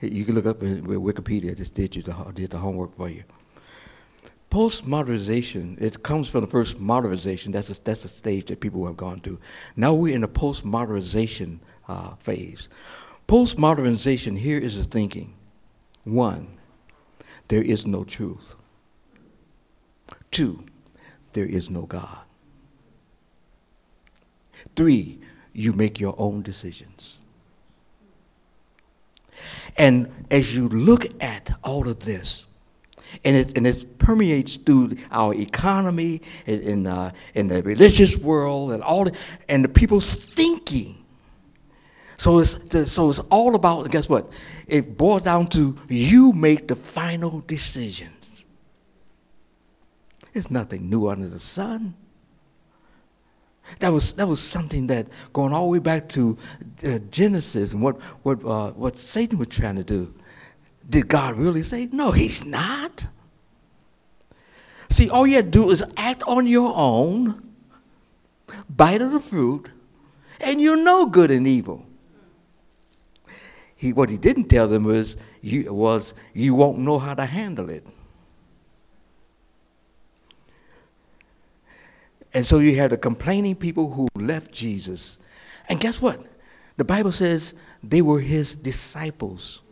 you 0.00 0.24
can 0.24 0.34
look 0.34 0.46
up 0.46 0.62
in 0.62 0.84
Wikipedia, 0.84 1.56
just 1.56 1.74
did, 1.74 1.94
you 1.94 2.02
the, 2.02 2.12
did 2.34 2.50
the 2.50 2.58
homework 2.58 2.96
for 2.96 3.08
you. 3.08 3.22
Postmodernization, 4.50 5.80
it 5.80 6.02
comes 6.02 6.28
from 6.28 6.40
the 6.40 6.46
first 6.46 6.80
modernization. 6.80 7.52
That's 7.52 7.70
a, 7.70 7.82
that's 7.84 8.04
a 8.04 8.08
stage 8.08 8.46
that 8.46 8.58
people 8.58 8.84
have 8.86 8.96
gone 8.96 9.20
through. 9.20 9.38
Now 9.76 9.94
we're 9.94 10.14
in 10.14 10.22
the 10.22 10.28
postmodernization 10.28 11.60
uh, 11.86 12.16
phase. 12.16 12.68
Postmodernization, 13.30 14.36
here 14.36 14.58
is 14.58 14.76
the 14.76 14.82
thinking. 14.82 15.32
One, 16.02 16.48
there 17.46 17.62
is 17.62 17.86
no 17.86 18.02
truth. 18.02 18.56
Two, 20.32 20.64
there 21.32 21.46
is 21.46 21.70
no 21.70 21.82
God. 21.82 22.18
Three, 24.74 25.20
you 25.52 25.72
make 25.72 26.00
your 26.00 26.16
own 26.18 26.42
decisions. 26.42 27.20
And 29.76 30.10
as 30.32 30.52
you 30.56 30.68
look 30.68 31.06
at 31.22 31.56
all 31.62 31.88
of 31.88 32.00
this, 32.00 32.46
and 33.24 33.36
it, 33.36 33.56
and 33.56 33.64
it 33.64 33.96
permeates 34.00 34.56
through 34.56 34.96
our 35.12 35.36
economy 35.36 36.22
and 36.48 36.62
in, 36.62 36.86
uh, 36.88 37.12
in 37.34 37.46
the 37.46 37.62
religious 37.62 38.16
world 38.18 38.72
and 38.72 38.82
all 38.82 39.06
and 39.48 39.62
the 39.62 39.68
people's 39.68 40.12
thinking. 40.12 40.99
So 42.20 42.38
it's, 42.38 42.92
so 42.92 43.08
it's 43.08 43.18
all 43.30 43.54
about, 43.54 43.90
guess 43.90 44.06
what? 44.06 44.30
It 44.66 44.98
boils 44.98 45.22
down 45.22 45.46
to 45.48 45.74
you 45.88 46.34
make 46.34 46.68
the 46.68 46.76
final 46.76 47.40
decisions. 47.40 48.44
There's 50.34 50.50
nothing 50.50 50.90
new 50.90 51.08
under 51.08 51.28
the 51.28 51.40
sun. 51.40 51.94
That 53.78 53.88
was, 53.88 54.12
that 54.12 54.28
was 54.28 54.38
something 54.38 54.86
that 54.88 55.06
going 55.32 55.54
all 55.54 55.64
the 55.64 55.70
way 55.70 55.78
back 55.78 56.10
to 56.10 56.36
uh, 56.84 56.98
Genesis 57.10 57.72
and 57.72 57.80
what, 57.80 57.98
what, 58.22 58.44
uh, 58.44 58.72
what 58.72 59.00
Satan 59.00 59.38
was 59.38 59.48
trying 59.48 59.76
to 59.76 59.84
do. 59.84 60.12
Did 60.90 61.08
God 61.08 61.36
really 61.36 61.62
say? 61.62 61.88
No, 61.90 62.10
he's 62.10 62.44
not. 62.44 63.06
See, 64.90 65.08
all 65.08 65.26
you 65.26 65.36
have 65.36 65.46
to 65.46 65.50
do 65.50 65.70
is 65.70 65.82
act 65.96 66.22
on 66.24 66.46
your 66.46 66.70
own, 66.76 67.54
bite 68.68 69.00
of 69.00 69.12
the 69.12 69.20
fruit, 69.20 69.70
and 70.42 70.60
you 70.60 70.76
know 70.76 71.06
good 71.06 71.30
and 71.30 71.48
evil. 71.48 71.86
He, 73.80 73.94
what 73.94 74.10
he 74.10 74.18
didn't 74.18 74.48
tell 74.50 74.68
them 74.68 74.84
was 74.84 75.16
you, 75.40 75.72
was 75.72 76.12
you 76.34 76.54
won't 76.54 76.76
know 76.80 76.98
how 76.98 77.14
to 77.14 77.24
handle 77.24 77.70
it. 77.70 77.86
And 82.34 82.44
so 82.44 82.58
you 82.58 82.76
had 82.76 82.90
the 82.90 82.98
complaining 82.98 83.56
people 83.56 83.90
who 83.90 84.06
left 84.14 84.52
Jesus. 84.52 85.18
And 85.70 85.80
guess 85.80 86.02
what? 86.02 86.22
The 86.76 86.84
Bible 86.84 87.10
says 87.10 87.54
they 87.82 88.02
were 88.02 88.20
his 88.20 88.54
disciples. 88.54 89.62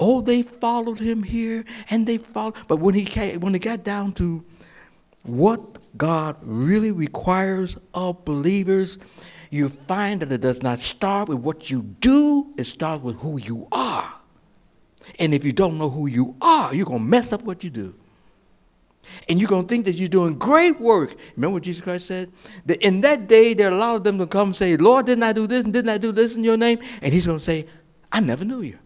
Oh, 0.00 0.20
they 0.20 0.42
followed 0.42 0.98
him 0.98 1.22
here 1.22 1.64
and 1.88 2.04
they 2.04 2.18
followed. 2.18 2.56
But 2.66 2.80
when 2.80 2.96
he 2.96 3.04
came, 3.04 3.38
when 3.38 3.54
it 3.54 3.60
got 3.60 3.84
down 3.84 4.12
to 4.14 4.44
what 5.22 5.78
God 5.96 6.36
really 6.42 6.90
requires 6.90 7.76
of 7.94 8.24
believers, 8.24 8.98
you 9.54 9.68
find 9.68 10.20
that 10.20 10.32
it 10.32 10.40
does 10.40 10.62
not 10.62 10.80
start 10.80 11.28
with 11.28 11.38
what 11.38 11.70
you 11.70 11.82
do, 11.82 12.52
it 12.58 12.64
starts 12.64 13.02
with 13.02 13.16
who 13.16 13.38
you 13.38 13.68
are. 13.72 14.14
And 15.18 15.34
if 15.34 15.44
you 15.44 15.52
don't 15.52 15.78
know 15.78 15.90
who 15.90 16.06
you 16.06 16.36
are, 16.40 16.74
you're 16.74 16.86
going 16.86 17.00
to 17.00 17.04
mess 17.04 17.32
up 17.32 17.42
what 17.42 17.62
you 17.62 17.70
do. 17.70 17.94
And 19.28 19.38
you're 19.38 19.48
going 19.48 19.64
to 19.64 19.68
think 19.68 19.84
that 19.86 19.92
you're 19.94 20.08
doing 20.08 20.38
great 20.38 20.80
work. 20.80 21.14
Remember 21.36 21.54
what 21.54 21.62
Jesus 21.62 21.82
Christ 21.82 22.06
said? 22.06 22.32
That 22.66 22.80
in 22.82 23.02
that 23.02 23.28
day, 23.28 23.54
there 23.54 23.68
are 23.68 23.74
a 23.74 23.78
lot 23.78 23.96
of 23.96 24.04
them 24.04 24.18
to 24.18 24.26
come 24.26 24.48
and 24.48 24.56
say, 24.56 24.76
Lord, 24.76 25.06
didn't 25.06 25.24
I 25.24 25.32
do 25.32 25.46
this 25.46 25.64
and 25.64 25.72
didn't 25.72 25.90
I 25.90 25.98
do 25.98 26.10
this 26.10 26.36
in 26.36 26.44
your 26.44 26.56
name? 26.56 26.78
And 27.02 27.12
he's 27.12 27.26
going 27.26 27.38
to 27.38 27.44
say, 27.44 27.66
I 28.10 28.20
never 28.20 28.44
knew 28.44 28.62
you. 28.62 28.78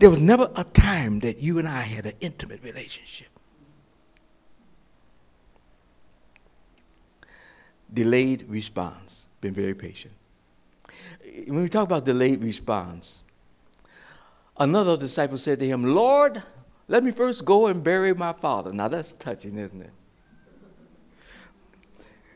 There 0.00 0.10
was 0.10 0.20
never 0.20 0.50
a 0.56 0.64
time 0.64 1.20
that 1.20 1.40
you 1.40 1.58
and 1.58 1.68
I 1.68 1.82
had 1.82 2.06
an 2.06 2.14
intimate 2.20 2.62
relationship. 2.62 3.31
Delayed 7.92 8.46
response. 8.48 9.26
Been 9.40 9.54
very 9.54 9.74
patient. 9.74 10.14
When 11.46 11.62
we 11.62 11.68
talk 11.68 11.84
about 11.84 12.04
delayed 12.04 12.42
response, 12.42 13.22
another 14.58 14.96
disciple 14.96 15.38
said 15.38 15.58
to 15.60 15.66
him, 15.66 15.84
Lord, 15.84 16.42
let 16.88 17.02
me 17.02 17.10
first 17.10 17.44
go 17.44 17.66
and 17.66 17.82
bury 17.82 18.14
my 18.14 18.32
father. 18.32 18.72
Now 18.72 18.88
that's 18.88 19.12
touching, 19.12 19.56
isn't 19.58 19.82
it? 19.82 19.90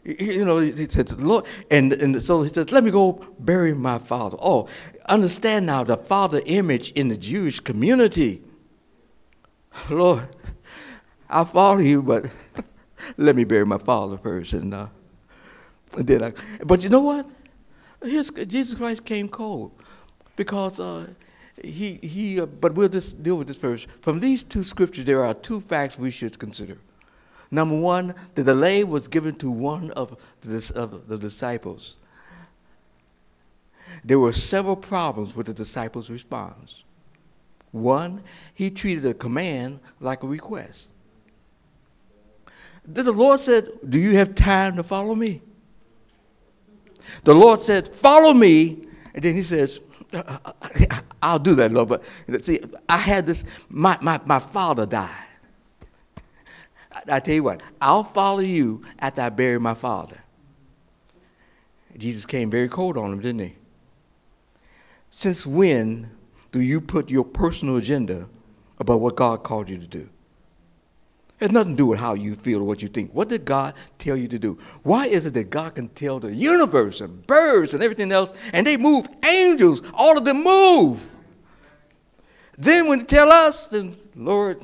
you 0.07 0.45
know, 0.45 0.59
he 0.59 0.87
said, 0.89 1.11
Lord, 1.19 1.45
and, 1.69 1.93
and 1.93 2.23
so 2.23 2.43
he 2.43 2.49
said, 2.49 2.71
let 2.71 2.85
me 2.85 2.93
go 2.93 3.25
bury 3.41 3.75
my 3.75 3.99
father. 3.99 4.37
Oh, 4.41 4.69
understand 5.07 5.67
now 5.67 5.83
the 5.83 5.97
father 5.97 6.41
image 6.47 6.93
in 6.93 7.09
the 7.09 7.17
Jewish 7.17 7.59
community. 7.59 8.41
Lord, 9.91 10.29
I'll 11.29 11.45
follow 11.45 11.79
you, 11.79 12.03
but 12.03 12.27
let 13.17 13.35
me 13.35 13.43
bury 13.43 13.67
my 13.67 13.79
father 13.79 14.17
first. 14.17 14.53
And, 14.53 14.73
uh, 14.73 14.87
then 15.93 16.25
I, 16.25 16.33
but 16.65 16.83
you 16.83 16.89
know 16.89 17.01
what? 17.01 17.29
His, 18.03 18.31
Jesus 18.31 18.75
Christ 18.75 19.05
came 19.05 19.29
cold 19.29 19.73
because 20.37 20.79
uh, 20.81 21.07
he, 21.63 21.95
he 22.03 22.41
uh, 22.41 22.47
but 22.47 22.75
we'll 22.75 22.89
just 22.89 23.23
deal 23.23 23.37
with 23.37 23.49
this 23.49 23.57
first. 23.57 23.89
From 24.01 24.21
these 24.21 24.43
two 24.43 24.65
scriptures, 24.65 25.05
there 25.05 25.25
are 25.25 25.35
two 25.35 25.61
facts 25.61 25.99
we 25.99 26.11
should 26.11 26.39
consider. 26.39 26.79
Number 27.51 27.79
one, 27.79 28.15
the 28.35 28.43
delay 28.43 28.85
was 28.85 29.09
given 29.09 29.35
to 29.37 29.51
one 29.51 29.91
of 29.93 30.17
the, 30.43 30.73
of 30.75 31.09
the 31.09 31.17
disciples. 31.17 31.97
There 34.05 34.19
were 34.19 34.33
several 34.33 34.77
problems 34.77 35.35
with 35.35 35.47
the 35.47 35.55
disciples' 35.55 36.11
response. 36.11 36.85
One, 37.71 38.23
he 38.55 38.71
treated 38.71 39.07
a 39.07 39.15
command 39.15 39.81
like 40.01 40.23
a 40.23 40.27
request. 40.27 40.91
Then 42.85 43.05
the 43.05 43.13
Lord 43.13 43.41
said, 43.41 43.69
Do 43.89 43.99
you 43.99 44.17
have 44.17 44.35
time 44.35 44.77
to 44.77 44.83
follow 44.83 45.15
me? 45.15 45.43
The 47.25 47.35
Lord 47.35 47.63
said, 47.63 47.95
Follow 47.95 48.35
me. 48.35 48.87
And 49.15 49.25
then 49.25 49.35
he 49.35 49.43
says, 49.43 49.81
uh, 50.13 50.39
uh, 50.45 50.53
uh, 50.91 51.01
I'll 51.23 51.39
do 51.39 51.55
that, 51.55 51.73
Lord. 51.73 51.89
But 51.89 52.45
see, 52.45 52.61
I 52.89 52.99
had 52.99 53.27
this, 53.27 53.45
my, 53.69 53.99
my, 54.03 54.21
my 54.27 54.39
father 54.39 54.85
died. 54.85 55.25
I 57.11 57.21
tell 57.21 57.35
you 57.35 57.43
what, 57.43 57.63
I'll 57.81 58.05
follow 58.05 58.41
you 58.41 58.83
after 58.99 59.23
I 59.23 59.29
bury 59.31 59.59
my 59.59 59.75
father. 59.75 60.19
Jesus 61.97 62.27
came 62.27 62.51
very 62.51 62.69
cold 62.69 62.99
on 62.99 63.13
him, 63.13 63.21
didn't 63.21 63.41
he? 63.41 63.57
Since 65.11 65.47
when 65.47 66.11
do 66.53 66.61
you 66.61 66.81
put 66.81 67.11
your 67.11 67.25
personal 67.25 67.77
agenda 67.77 68.29
about 68.79 69.01
what 69.01 69.17
God 69.17 69.43
called 69.43 69.69
you 69.71 69.79
to 69.79 69.87
do? 69.87 70.09
It 71.39 71.45
has 71.45 71.53
nothing 71.53 71.73
to 71.73 71.77
do 71.77 71.87
with 71.87 71.99
how 71.99 72.15
you 72.15 72.35
feel 72.35 72.61
or 72.61 72.65
what 72.65 72.81
you 72.81 72.89
think. 72.89 73.13
What 73.13 73.29
did 73.29 73.45
God 73.45 73.75
tell 73.99 74.17
you 74.17 74.27
to 74.29 74.39
do? 74.39 74.59
Why 74.85 75.07
is 75.07 75.27
it 75.27 75.35
that 75.35 75.51
God 75.51 75.75
can 75.75 75.89
tell 75.89 76.19
the 76.19 76.33
universe 76.33 77.03
and 77.03 77.27
birds 77.27 77.75
and 77.75 77.83
everything 77.83 78.11
else, 78.11 78.33
and 78.55 78.67
they 78.67 78.79
move, 78.79 79.07
angels, 79.23 79.83
all 79.93 80.17
of 80.17 80.25
them 80.25 80.43
move? 80.43 81.11
Then 82.57 82.89
when 82.89 83.01
they 83.01 83.05
tell 83.05 83.31
us, 83.31 83.67
then 83.67 83.95
Lord, 84.15 84.63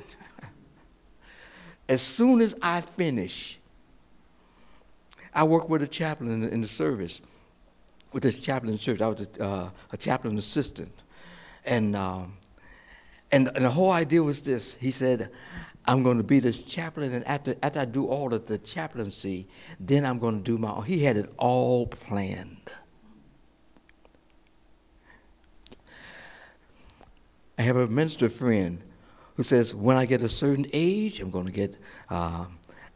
as 1.91 2.01
soon 2.01 2.41
as 2.41 2.55
I 2.63 2.81
finish, 2.81 3.59
I 5.35 5.45
work 5.45 5.69
with 5.69 5.83
a 5.83 5.87
chaplain 5.87 6.31
in 6.31 6.41
the, 6.41 6.49
in 6.49 6.61
the 6.63 6.69
service. 6.69 7.21
With 8.13 8.23
this 8.23 8.39
chaplain 8.39 8.73
in 8.73 8.79
church, 8.79 9.01
I 9.03 9.09
was 9.09 9.27
a, 9.39 9.45
uh, 9.45 9.71
a 9.93 9.97
chaplain 9.99 10.39
assistant. 10.39 11.03
And, 11.67 11.95
um, 11.97 12.37
and, 13.31 13.51
and 13.55 13.65
the 13.65 13.71
whole 13.71 13.91
idea 13.91 14.23
was 14.23 14.41
this. 14.43 14.75
He 14.75 14.91
said, 14.91 15.31
I'm 15.87 16.05
going 16.05 16.18
to 16.18 16.23
be 16.25 16.38
this 16.38 16.59
chaplain, 16.59 17.12
and 17.12 17.27
after, 17.27 17.57
after 17.62 17.81
I 17.81 17.85
do 17.87 18.07
all 18.07 18.33
of 18.33 18.47
the 18.47 18.59
chaplaincy, 18.59 19.49
then 19.81 20.05
I'm 20.05 20.18
going 20.18 20.37
to 20.37 20.42
do 20.42 20.57
my. 20.57 20.85
He 20.87 21.03
had 21.03 21.16
it 21.16 21.33
all 21.38 21.87
planned. 21.88 22.71
I 27.59 27.62
have 27.62 27.77
a 27.77 27.87
minister 27.88 28.31
friend 28.31 28.83
who 29.35 29.42
says, 29.42 29.75
when 29.75 29.97
I 29.97 30.07
get 30.07 30.23
a 30.23 30.29
certain 30.29 30.66
age, 30.73 31.21
I'm 31.21 31.31
going 31.31 31.47
to 31.47 31.53
get, 31.53 31.77
uh, 32.11 32.47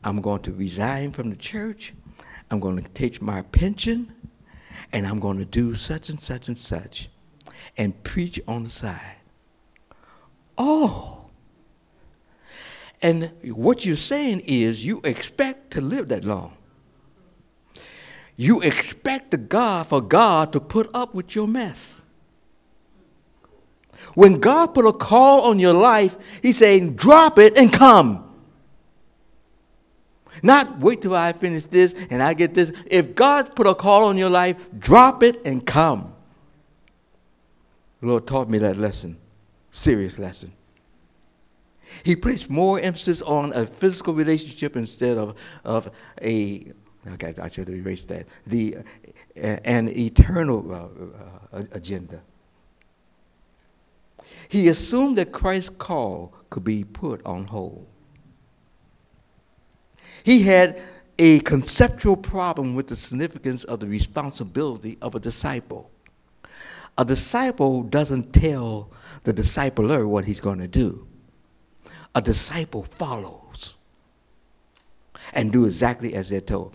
I'm 0.05 0.21
going 0.21 0.43
to 0.43 0.53
resign 0.53 1.13
from 1.13 1.31
the 1.31 1.37
church, 1.37 1.93
I'm 2.51 2.61
going 2.61 2.77
to 2.77 2.89
take 2.91 3.21
my 3.21 3.43
pension, 3.43 4.15
and 4.93 5.07
I'm 5.07 5.19
going 5.19 5.39
to 5.39 5.45
do 5.45 5.75
such 5.75 6.09
and 6.09 6.21
such 6.21 6.49
and 6.49 6.57
such, 6.57 7.11
and 7.79 8.01
preach 8.05 8.41
on 8.47 8.65
the 8.65 8.71
side. 8.71 9.17
Oh. 10.57 11.16
And 13.03 13.31
what 13.43 13.85
you're 13.85 13.97
saying 13.97 14.41
is 14.47 14.85
you 14.85 15.01
expect 15.05 15.73
to 15.73 15.81
live 15.81 16.09
that 16.09 16.25
long. 16.25 16.57
You 18.37 18.61
expect 18.61 19.49
God 19.49 19.87
for 19.87 20.01
God 20.01 20.53
to 20.53 20.61
put 20.61 20.91
up 20.95 21.15
with 21.15 21.35
your 21.35 21.49
mess. 21.49 22.03
When 24.15 24.41
God 24.41 24.69
put 24.69 24.87
a 24.87 24.93
call 24.93 25.43
on 25.43 25.59
your 25.59 25.73
life, 25.75 26.17
He's 26.43 26.57
saying, 26.57 26.97
drop 26.97 27.39
it 27.39 27.57
and 27.59 27.73
come. 27.73 28.23
Not 30.43 30.81
wait 30.81 31.03
till 31.03 31.15
I 31.15 31.33
finish 31.33 31.65
this 31.65 31.95
and 32.11 32.23
I 32.23 32.35
get 32.35 32.55
this. 32.55 32.73
If 32.87 33.15
God 33.15 33.55
put 33.55 33.67
a 33.67 33.75
call 33.75 34.05
on 34.05 34.19
your 34.19 34.31
life, 34.31 34.69
drop 34.79 35.23
it 35.23 35.41
and 35.45 35.65
come. 35.65 36.13
The 38.01 38.09
Lord 38.09 38.27
taught 38.27 38.49
me 38.51 38.59
that 38.59 38.77
lesson, 38.77 39.19
serious 39.71 40.19
lesson. 40.19 40.53
He 42.03 42.17
placed 42.17 42.51
more 42.51 42.81
emphasis 42.81 43.23
on 43.23 43.53
a 43.53 43.67
physical 43.67 44.15
relationship 44.15 44.77
instead 44.77 45.17
of, 45.19 45.37
of 45.65 45.91
a, 46.23 46.73
okay, 47.13 47.35
I 47.41 47.49
should 47.49 47.69
have 47.69 47.77
erased 47.77 48.09
that, 48.09 48.27
the, 48.47 48.79
uh, 48.79 49.57
an 49.65 49.89
eternal 49.97 50.73
uh, 51.53 51.57
uh, 51.57 51.65
agenda. 51.73 52.21
He 54.49 54.69
assumed 54.69 55.19
that 55.19 55.33
Christ's 55.33 55.71
call 55.71 56.35
could 56.51 56.65
be 56.65 56.85
put 56.85 57.25
on 57.25 57.45
hold. 57.45 57.87
He 60.25 60.43
had 60.43 60.81
a 61.19 61.41
conceptual 61.41 62.17
problem 62.17 62.75
with 62.75 62.89
the 62.89 62.97
significance 62.97 63.65
of 63.65 63.81
the 63.81 63.87
responsibility 63.87 64.99
of 65.01 65.15
a 65.15 65.21
disciple. 65.21 65.91
A 66.99 67.05
disciple 67.05 67.83
doesn't 67.83 68.33
tell 68.33 68.91
the 69.25 69.33
discipler 69.33 70.07
what 70.07 70.25
he's 70.25 70.41
going 70.41 70.59
to 70.59 70.69
do. 70.69 71.06
A 72.17 72.21
disciple 72.21 72.83
follows 72.83 73.77
and 75.33 75.53
do 75.53 75.67
exactly 75.67 76.15
as 76.15 76.29
they're 76.29 76.41
told. 76.41 76.75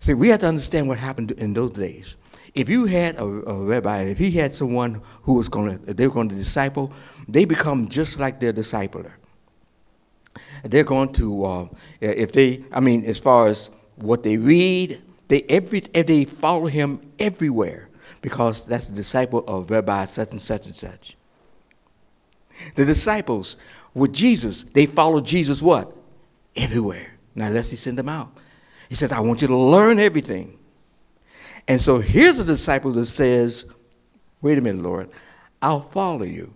See, 0.00 0.14
we 0.14 0.28
have 0.28 0.40
to 0.40 0.48
understand 0.48 0.88
what 0.88 0.98
happened 0.98 1.32
in 1.32 1.52
those 1.52 1.74
days. 1.74 2.16
If 2.54 2.70
you 2.70 2.86
had 2.86 3.16
a, 3.16 3.24
a 3.24 3.54
rabbi, 3.54 4.04
if 4.04 4.16
he 4.16 4.30
had 4.30 4.54
someone 4.54 5.02
who 5.22 5.34
was 5.34 5.50
going 5.50 5.78
to, 5.78 5.92
they 5.92 6.06
were 6.08 6.14
going 6.14 6.30
to 6.30 6.34
disciple, 6.34 6.90
they 7.28 7.44
become 7.44 7.88
just 7.88 8.18
like 8.18 8.40
their 8.40 8.54
discipler 8.54 9.12
they're 10.64 10.84
going 10.84 11.12
to, 11.14 11.44
uh, 11.44 11.68
if 12.00 12.32
they, 12.32 12.64
I 12.72 12.80
mean, 12.80 13.04
as 13.04 13.18
far 13.18 13.46
as 13.46 13.70
what 13.96 14.22
they 14.22 14.36
read, 14.36 15.00
they, 15.28 15.42
every, 15.48 15.80
they 15.80 16.24
follow 16.24 16.66
him 16.66 17.00
everywhere 17.18 17.88
because 18.22 18.64
that's 18.64 18.88
the 18.88 18.94
disciple 18.94 19.44
of 19.46 19.70
Rabbi 19.70 20.06
such 20.06 20.30
and 20.32 20.40
such 20.40 20.66
and 20.66 20.74
such. 20.74 21.16
The 22.74 22.84
disciples 22.84 23.56
with 23.94 24.12
Jesus, 24.12 24.64
they 24.72 24.86
follow 24.86 25.20
Jesus 25.20 25.62
what? 25.62 25.94
Everywhere. 26.56 27.12
Not 27.34 27.48
unless 27.48 27.70
he 27.70 27.76
sent 27.76 27.96
them 27.96 28.08
out. 28.08 28.30
He 28.88 28.94
says, 28.94 29.12
I 29.12 29.20
want 29.20 29.42
you 29.42 29.48
to 29.48 29.56
learn 29.56 29.98
everything. 29.98 30.58
And 31.66 31.80
so 31.80 31.98
here's 31.98 32.38
a 32.38 32.44
disciple 32.44 32.92
that 32.92 33.06
says, 33.06 33.66
wait 34.40 34.58
a 34.58 34.60
minute, 34.60 34.82
Lord, 34.82 35.10
I'll 35.60 35.82
follow 35.82 36.24
you, 36.24 36.54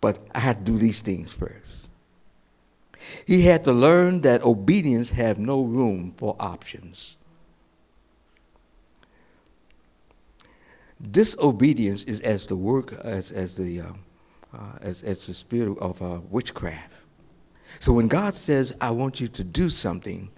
but 0.00 0.18
I 0.34 0.38
have 0.38 0.58
to 0.58 0.64
do 0.64 0.78
these 0.78 1.00
things 1.00 1.32
first. 1.32 1.88
He 3.26 3.42
had 3.42 3.64
to 3.64 3.72
learn 3.72 4.20
that 4.22 4.44
obedience 4.44 5.10
have 5.10 5.38
no 5.38 5.62
room 5.62 6.12
for 6.16 6.36
options. 6.38 7.16
Disobedience 11.10 12.04
is 12.04 12.20
as 12.20 12.46
the 12.46 12.56
work 12.56 12.92
as, 12.92 13.30
as 13.30 13.56
the 13.56 13.80
uh, 13.80 13.92
uh, 14.56 14.78
as, 14.80 15.02
as 15.02 15.26
the 15.26 15.34
spirit 15.34 15.78
of 15.78 16.00
uh, 16.02 16.20
witchcraft. 16.30 16.92
So 17.80 17.92
when 17.92 18.08
God 18.08 18.34
says, 18.34 18.74
"I 18.80 18.90
want 18.90 19.20
you 19.20 19.28
to 19.28 19.44
do 19.44 19.70
something," 19.70 20.30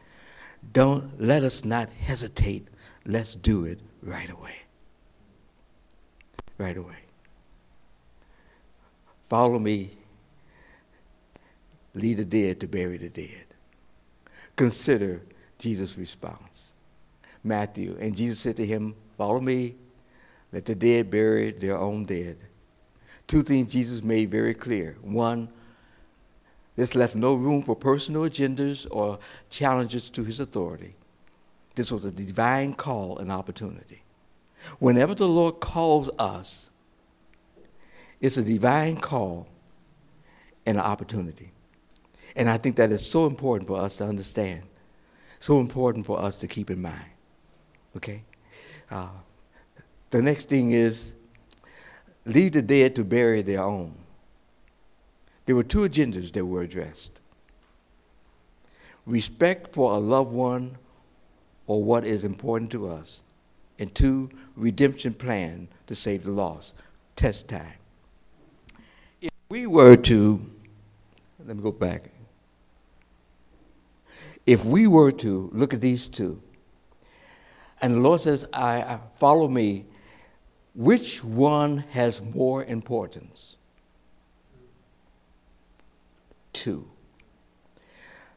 don't 0.73 1.21
let 1.21 1.45
us 1.45 1.65
not 1.65 1.91
hesitate. 1.91 2.69
Let's 3.07 3.35
do 3.35 3.65
it 3.65 3.79
right 4.03 4.31
away. 4.31 4.57
Right 6.59 6.77
away. 6.77 6.97
Follow 9.29 9.59
me 9.59 9.91
lead 11.95 12.17
the 12.19 12.25
dead 12.25 12.61
to 12.61 12.69
bury 12.69 12.97
the 12.99 13.09
dead. 13.09 13.45
Consider 14.57 15.23
Jesus' 15.59 15.97
response. 15.97 16.71
Matthew, 17.45 17.97
and 18.01 18.17
Jesus 18.17 18.41
said 18.41 18.57
to 18.57 18.67
him, 18.67 18.95
Follow 19.17 19.41
me, 19.41 19.75
let 20.53 20.65
the 20.65 20.75
dead 20.75 21.11
bury 21.11 21.51
their 21.53 21.77
own 21.77 22.05
dead. 22.05 22.39
Two 23.29 23.43
things 23.43 23.73
Jesus 23.73 24.03
made 24.03 24.31
very 24.31 24.55
clear. 24.55 24.97
One, 25.03 25.49
this 26.77 26.95
left 26.95 27.15
no 27.15 27.35
room 27.35 27.63
for 27.63 27.77
personal 27.77 28.23
agendas 28.23 28.87
or 28.91 29.19
challenges 29.51 30.11
to 30.11 30.25
his 30.25 30.41
authority. 30.41 30.95
This 31.75 31.93
was 31.93 32.05
a 32.05 32.11
divine 32.11 32.75
call 32.75 33.19
and 33.19 33.31
opportunity. 33.31 34.03
Whenever 34.79 35.15
the 35.15 35.29
Lord 35.29 35.61
calls 35.61 36.11
us, 36.19 36.71
it's 38.21 38.37
a 38.37 38.43
divine 38.43 38.97
call 38.97 39.47
and 40.67 40.79
an 40.79 40.85
opportunity. 40.85 41.53
And 42.35 42.49
I 42.49 42.57
think 42.59 42.77
that 42.77 42.91
is 42.93 43.09
so 43.09 43.27
important 43.27 43.69
for 43.69 43.79
us 43.79 43.97
to 43.97 44.05
understand, 44.05 44.63
so 45.39 45.61
important 45.61 46.07
for 46.07 46.19
us 46.19 46.37
to 46.39 46.49
keep 46.49 46.71
in 46.71 46.81
mind. 46.81 47.11
Okay? 47.97 48.23
Uh, 48.91 49.11
the 50.11 50.23
next 50.23 50.49
thing 50.49 50.73
is 50.73 51.13
lead 52.29 52.53
the 52.53 52.63
dead 52.63 52.95
to 52.97 53.05
bury 53.05 53.43
their 53.43 53.63
own. 53.63 53.95
There 55.47 55.57
were 55.57 55.65
two 55.65 55.81
agendas 55.81 56.33
that 56.33 56.45
were 56.45 56.63
addressed 56.63 57.13
respect 59.07 59.73
for 59.75 59.95
a 59.95 59.99
loved 59.99 60.31
one 60.31 60.77
or 61.67 61.83
what 61.83 62.05
is 62.05 62.25
important 62.25 62.71
to 62.71 62.87
us, 62.87 63.23
and 63.79 63.95
two, 63.95 64.29
redemption 64.55 65.15
plan 65.15 65.67
to 65.87 65.95
save 65.95 66.25
the 66.25 66.31
lost. 66.31 66.75
Test 67.17 67.49
time. 67.49 67.73
If 69.23 69.31
we 69.49 69.67
were 69.67 69.97
to, 69.97 70.51
let 71.47 71.57
me 71.57 71.63
go 71.63 71.73
back 71.73 72.11
if 74.49 74.65
we 74.65 74.87
were 74.87 75.13
to 75.13 75.51
look 75.53 75.75
at 75.75 75.83
these 75.83 76.09
two, 76.09 76.41
and 77.83 77.95
the 77.95 78.01
Lord 78.01 78.23
says, 78.23 78.47
I, 78.51 78.81
I 78.81 78.99
follow 79.19 79.47
me, 79.47 79.85
which 80.79 81.25
one 81.25 81.79
has 81.91 82.23
more 82.23 82.63
importance? 82.65 83.57
Two. 86.53 86.89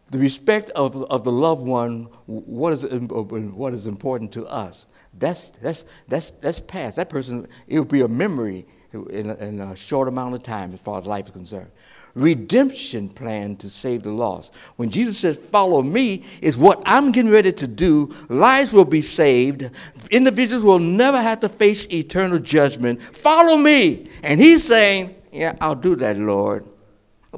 The 0.10 0.18
respect 0.18 0.72
of, 0.72 1.04
of 1.04 1.24
the 1.24 1.32
loved 1.32 1.62
one, 1.62 2.08
what 2.26 2.74
is, 2.74 2.82
what 2.84 3.76
is 3.76 3.86
important 3.86 4.32
to 4.34 4.48
us, 4.48 4.88
that's, 5.20 5.52
that's, 5.62 5.86
that's, 6.08 6.32
that's 6.42 6.60
past. 6.62 6.96
That 6.96 7.12
person, 7.12 7.48
it 7.68 7.78
will 7.78 7.86
be 7.86 8.02
a 8.02 8.08
memory 8.08 8.66
in 8.92 9.30
a, 9.30 9.36
in 9.36 9.60
a 9.60 9.76
short 9.76 10.08
amount 10.08 10.34
of 10.34 10.42
time 10.42 10.74
as 10.74 10.80
far 10.80 11.00
as 11.00 11.06
life 11.06 11.26
is 11.26 11.32
concerned 11.32 11.70
redemption 12.14 13.10
plan 13.10 13.56
to 13.58 13.70
save 13.70 14.04
the 14.04 14.12
lost. 14.12 14.52
When 14.76 14.90
Jesus 14.90 15.18
says, 15.18 15.38
Follow 15.38 15.82
me, 15.82 16.24
is 16.42 16.58
what 16.58 16.82
I'm 16.86 17.12
getting 17.12 17.32
ready 17.32 17.52
to 17.54 17.68
do. 17.68 18.14
Lives 18.30 18.74
will 18.74 18.86
be 18.86 19.02
saved. 19.02 19.70
Individuals 20.10 20.64
will 20.64 20.80
never 20.80 21.22
have 21.22 21.40
to 21.42 21.50
face 21.50 21.86
eternal 21.92 22.40
judgment. 22.40 23.02
Follow 23.02 23.58
me. 23.58 24.10
And 24.24 24.40
he's 24.40 24.64
saying, 24.64 25.16
Yeah, 25.32 25.56
I'll 25.62 25.76
do 25.76 25.96
that, 25.98 26.18
Lord. 26.18 26.66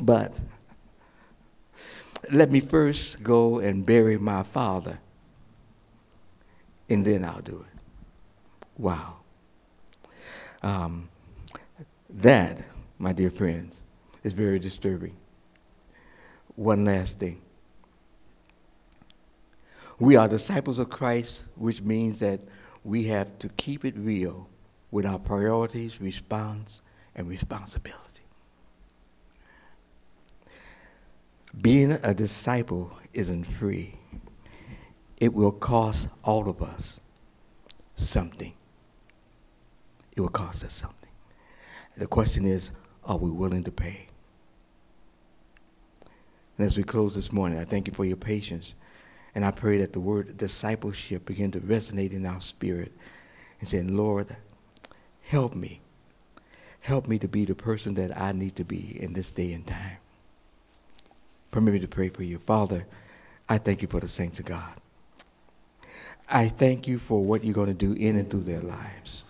But 0.01 0.33
let 2.31 2.51
me 2.51 2.59
first 2.59 3.21
go 3.21 3.59
and 3.59 3.85
bury 3.85 4.17
my 4.17 4.43
father, 4.43 4.99
and 6.89 7.05
then 7.05 7.23
I'll 7.23 7.41
do 7.41 7.65
it. 7.69 7.79
Wow. 8.77 9.17
Um, 10.63 11.09
that, 12.09 12.63
my 12.97 13.11
dear 13.11 13.29
friends, 13.29 13.82
is 14.23 14.31
very 14.31 14.59
disturbing. 14.59 15.15
One 16.55 16.85
last 16.85 17.19
thing. 17.19 17.41
We 19.99 20.15
are 20.15 20.27
disciples 20.27 20.79
of 20.79 20.89
Christ, 20.89 21.45
which 21.55 21.81
means 21.81 22.19
that 22.19 22.39
we 22.83 23.03
have 23.05 23.37
to 23.39 23.49
keep 23.49 23.85
it 23.85 23.95
real 23.97 24.49
with 24.91 25.05
our 25.05 25.19
priorities, 25.19 26.01
response, 26.01 26.81
and 27.15 27.27
responsibility. 27.27 27.99
Being 31.61 31.91
a 31.91 32.13
disciple 32.13 32.91
isn't 33.13 33.43
free. 33.43 33.95
It 35.21 35.33
will 35.33 35.51
cost 35.51 36.07
all 36.23 36.49
of 36.49 36.61
us 36.61 36.99
something. 37.95 38.53
It 40.15 40.21
will 40.21 40.29
cost 40.29 40.63
us 40.63 40.73
something. 40.73 41.09
The 41.95 42.07
question 42.07 42.45
is, 42.45 42.71
are 43.05 43.17
we 43.17 43.29
willing 43.29 43.63
to 43.63 43.71
pay? 43.71 44.07
And 46.57 46.67
as 46.67 46.77
we 46.77 46.83
close 46.83 47.15
this 47.15 47.31
morning, 47.31 47.59
I 47.59 47.65
thank 47.65 47.87
you 47.87 47.93
for 47.93 48.05
your 48.05 48.17
patience. 48.17 48.73
And 49.35 49.43
I 49.43 49.51
pray 49.51 49.79
that 49.79 49.93
the 49.93 49.99
word 49.99 50.37
discipleship 50.37 51.25
begin 51.25 51.51
to 51.51 51.59
resonate 51.59 52.13
in 52.13 52.25
our 52.25 52.41
spirit 52.41 52.91
and 53.59 53.67
saying, 53.67 53.95
Lord, 53.95 54.35
help 55.23 55.55
me. 55.55 55.81
Help 56.81 57.07
me 57.07 57.17
to 57.19 57.27
be 57.27 57.45
the 57.45 57.55
person 57.55 57.95
that 57.95 58.15
I 58.19 58.31
need 58.33 58.55
to 58.57 58.63
be 58.63 58.97
in 59.01 59.13
this 59.13 59.31
day 59.31 59.53
and 59.53 59.65
time. 59.65 59.97
Permit 61.49 61.73
me 61.73 61.79
to 61.79 61.87
pray 61.87 62.09
for 62.09 62.23
you. 62.23 62.37
Father, 62.37 62.85
I 63.49 63.57
thank 63.57 63.81
you 63.81 63.87
for 63.87 63.99
the 63.99 64.07
saints 64.07 64.39
of 64.39 64.45
God. 64.45 64.73
I 66.29 66.47
thank 66.49 66.87
you 66.87 66.99
for 66.99 67.23
what 67.23 67.43
you're 67.43 67.53
going 67.53 67.67
to 67.67 67.73
do 67.73 67.93
in 67.93 68.17
and 68.17 68.29
through 68.29 68.43
their 68.43 68.61
lives. 68.61 69.23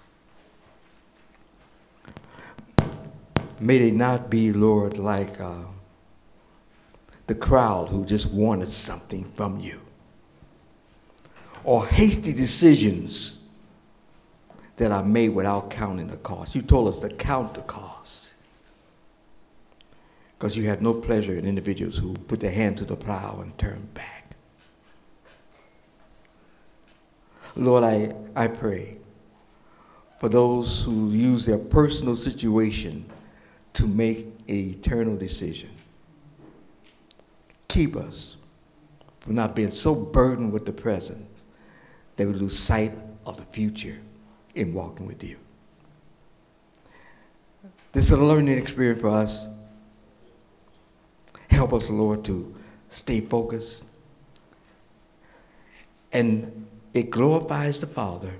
may 3.63 3.79
they 3.79 3.91
not 3.91 4.29
be, 4.29 4.51
Lord, 4.51 4.97
like 4.99 5.39
uh, 5.39 5.55
the 7.33 7.39
crowd 7.39 7.89
who 7.89 8.05
just 8.05 8.31
wanted 8.31 8.71
something 8.71 9.23
from 9.31 9.59
you, 9.59 9.81
or 11.63 11.83
hasty 11.87 12.31
decisions 12.31 13.39
that 14.77 14.91
are 14.91 15.03
made 15.03 15.29
without 15.29 15.71
counting 15.71 16.05
the 16.05 16.17
cost. 16.17 16.53
You 16.53 16.61
told 16.61 16.87
us 16.89 16.99
to 16.99 17.09
count 17.09 17.55
the 17.55 17.61
cost. 17.61 18.35
Because 20.37 20.55
you 20.55 20.65
have 20.65 20.83
no 20.83 20.93
pleasure 20.93 21.35
in 21.35 21.47
individuals 21.47 21.97
who 21.97 22.13
put 22.13 22.39
their 22.39 22.51
hand 22.51 22.77
to 22.77 22.85
the 22.85 22.95
plow 22.95 23.39
and 23.41 23.57
turn 23.57 23.87
back. 23.95 24.35
Lord, 27.55 27.83
I, 27.83 28.13
I 28.35 28.47
pray 28.47 28.97
for 30.19 30.29
those 30.29 30.83
who 30.83 31.09
use 31.09 31.45
their 31.45 31.57
personal 31.57 32.15
situation 32.15 33.09
to 33.73 33.87
make 33.87 34.19
an 34.47 34.55
eternal 34.55 35.15
decision. 35.15 35.69
Keep 37.73 37.95
us 37.95 38.37
from 39.21 39.33
not 39.33 39.55
being 39.55 39.71
so 39.71 39.95
burdened 39.95 40.53
with 40.53 40.63
the 40.63 40.71
present 40.71 41.25
that 42.17 42.27
we 42.27 42.33
lose 42.33 42.55
sight 42.55 42.91
of 43.25 43.37
the 43.37 43.45
future 43.45 43.97
in 44.53 44.75
walking 44.75 45.07
with 45.07 45.23
you. 45.23 45.37
This 47.91 48.03
is 48.03 48.11
a 48.11 48.17
learning 48.17 48.59
experience 48.59 49.01
for 49.01 49.09
us. 49.09 49.47
Help 51.49 51.73
us, 51.73 51.89
Lord, 51.89 52.23
to 52.25 52.55
stay 52.91 53.21
focused. 53.21 53.85
And 56.11 56.67
it 56.93 57.09
glorifies 57.09 57.79
the 57.79 57.87
Father. 57.87 58.35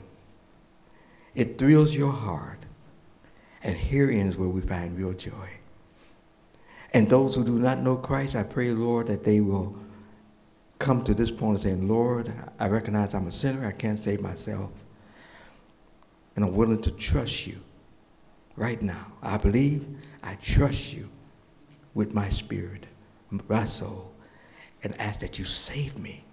It 1.34 1.57
thrills 1.57 1.95
your 1.95 2.13
heart. 2.13 2.59
And 3.63 3.75
herein 3.75 4.27
is 4.27 4.38
where 4.38 4.49
we 4.49 4.61
find 4.61 4.95
real 4.95 5.13
joy. 5.13 5.49
And 6.93 7.09
those 7.09 7.33
who 7.33 7.43
do 7.43 7.57
not 7.57 7.79
know 7.79 7.95
Christ, 7.95 8.35
I 8.35 8.43
pray, 8.43 8.69
Lord, 8.71 9.07
that 9.07 9.23
they 9.23 9.39
will 9.39 9.75
come 10.77 11.03
to 11.03 11.13
this 11.13 11.31
point 11.31 11.55
and 11.55 11.63
saying, 11.63 11.87
Lord, 11.87 12.31
I 12.59 12.67
recognize 12.67 13.13
I'm 13.13 13.27
a 13.27 13.31
sinner. 13.31 13.65
I 13.65 13.71
can't 13.71 13.97
save 13.97 14.21
myself. 14.21 14.69
And 16.35 16.45
I'm 16.45 16.55
willing 16.55 16.81
to 16.81 16.91
trust 16.91 17.47
you 17.47 17.57
right 18.55 18.81
now. 18.81 19.07
I 19.21 19.37
believe 19.37 19.85
I 20.21 20.35
trust 20.35 20.93
you 20.93 21.09
with 21.93 22.13
my 22.13 22.29
spirit, 22.29 22.85
my 23.47 23.65
soul, 23.65 24.11
and 24.83 24.99
ask 24.99 25.19
that 25.19 25.39
you 25.39 25.45
save 25.45 25.97
me 25.97 26.23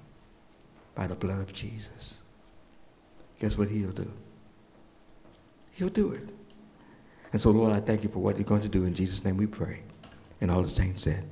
by 0.95 1.07
the 1.07 1.15
blood 1.15 1.41
of 1.41 1.53
Jesus. 1.53 2.19
Guess 3.39 3.57
what 3.57 3.69
he'll 3.69 3.93
do? 3.93 4.11
He'll 5.73 5.89
do 5.89 6.13
it. 6.13 6.29
And 7.33 7.41
so, 7.41 7.51
Lord, 7.51 7.73
I 7.73 7.81
thank 7.81 8.03
you 8.03 8.09
for 8.09 8.19
what 8.19 8.37
you're 8.37 8.45
going 8.45 8.63
to 8.63 8.69
do. 8.69 8.85
In 8.85 8.95
Jesus' 8.95 9.25
name 9.25 9.37
we 9.37 9.47
pray. 9.47 9.81
And 10.41 10.51
all 10.51 10.63
the 10.63 10.71
saints 10.71 11.03
said. 11.03 11.25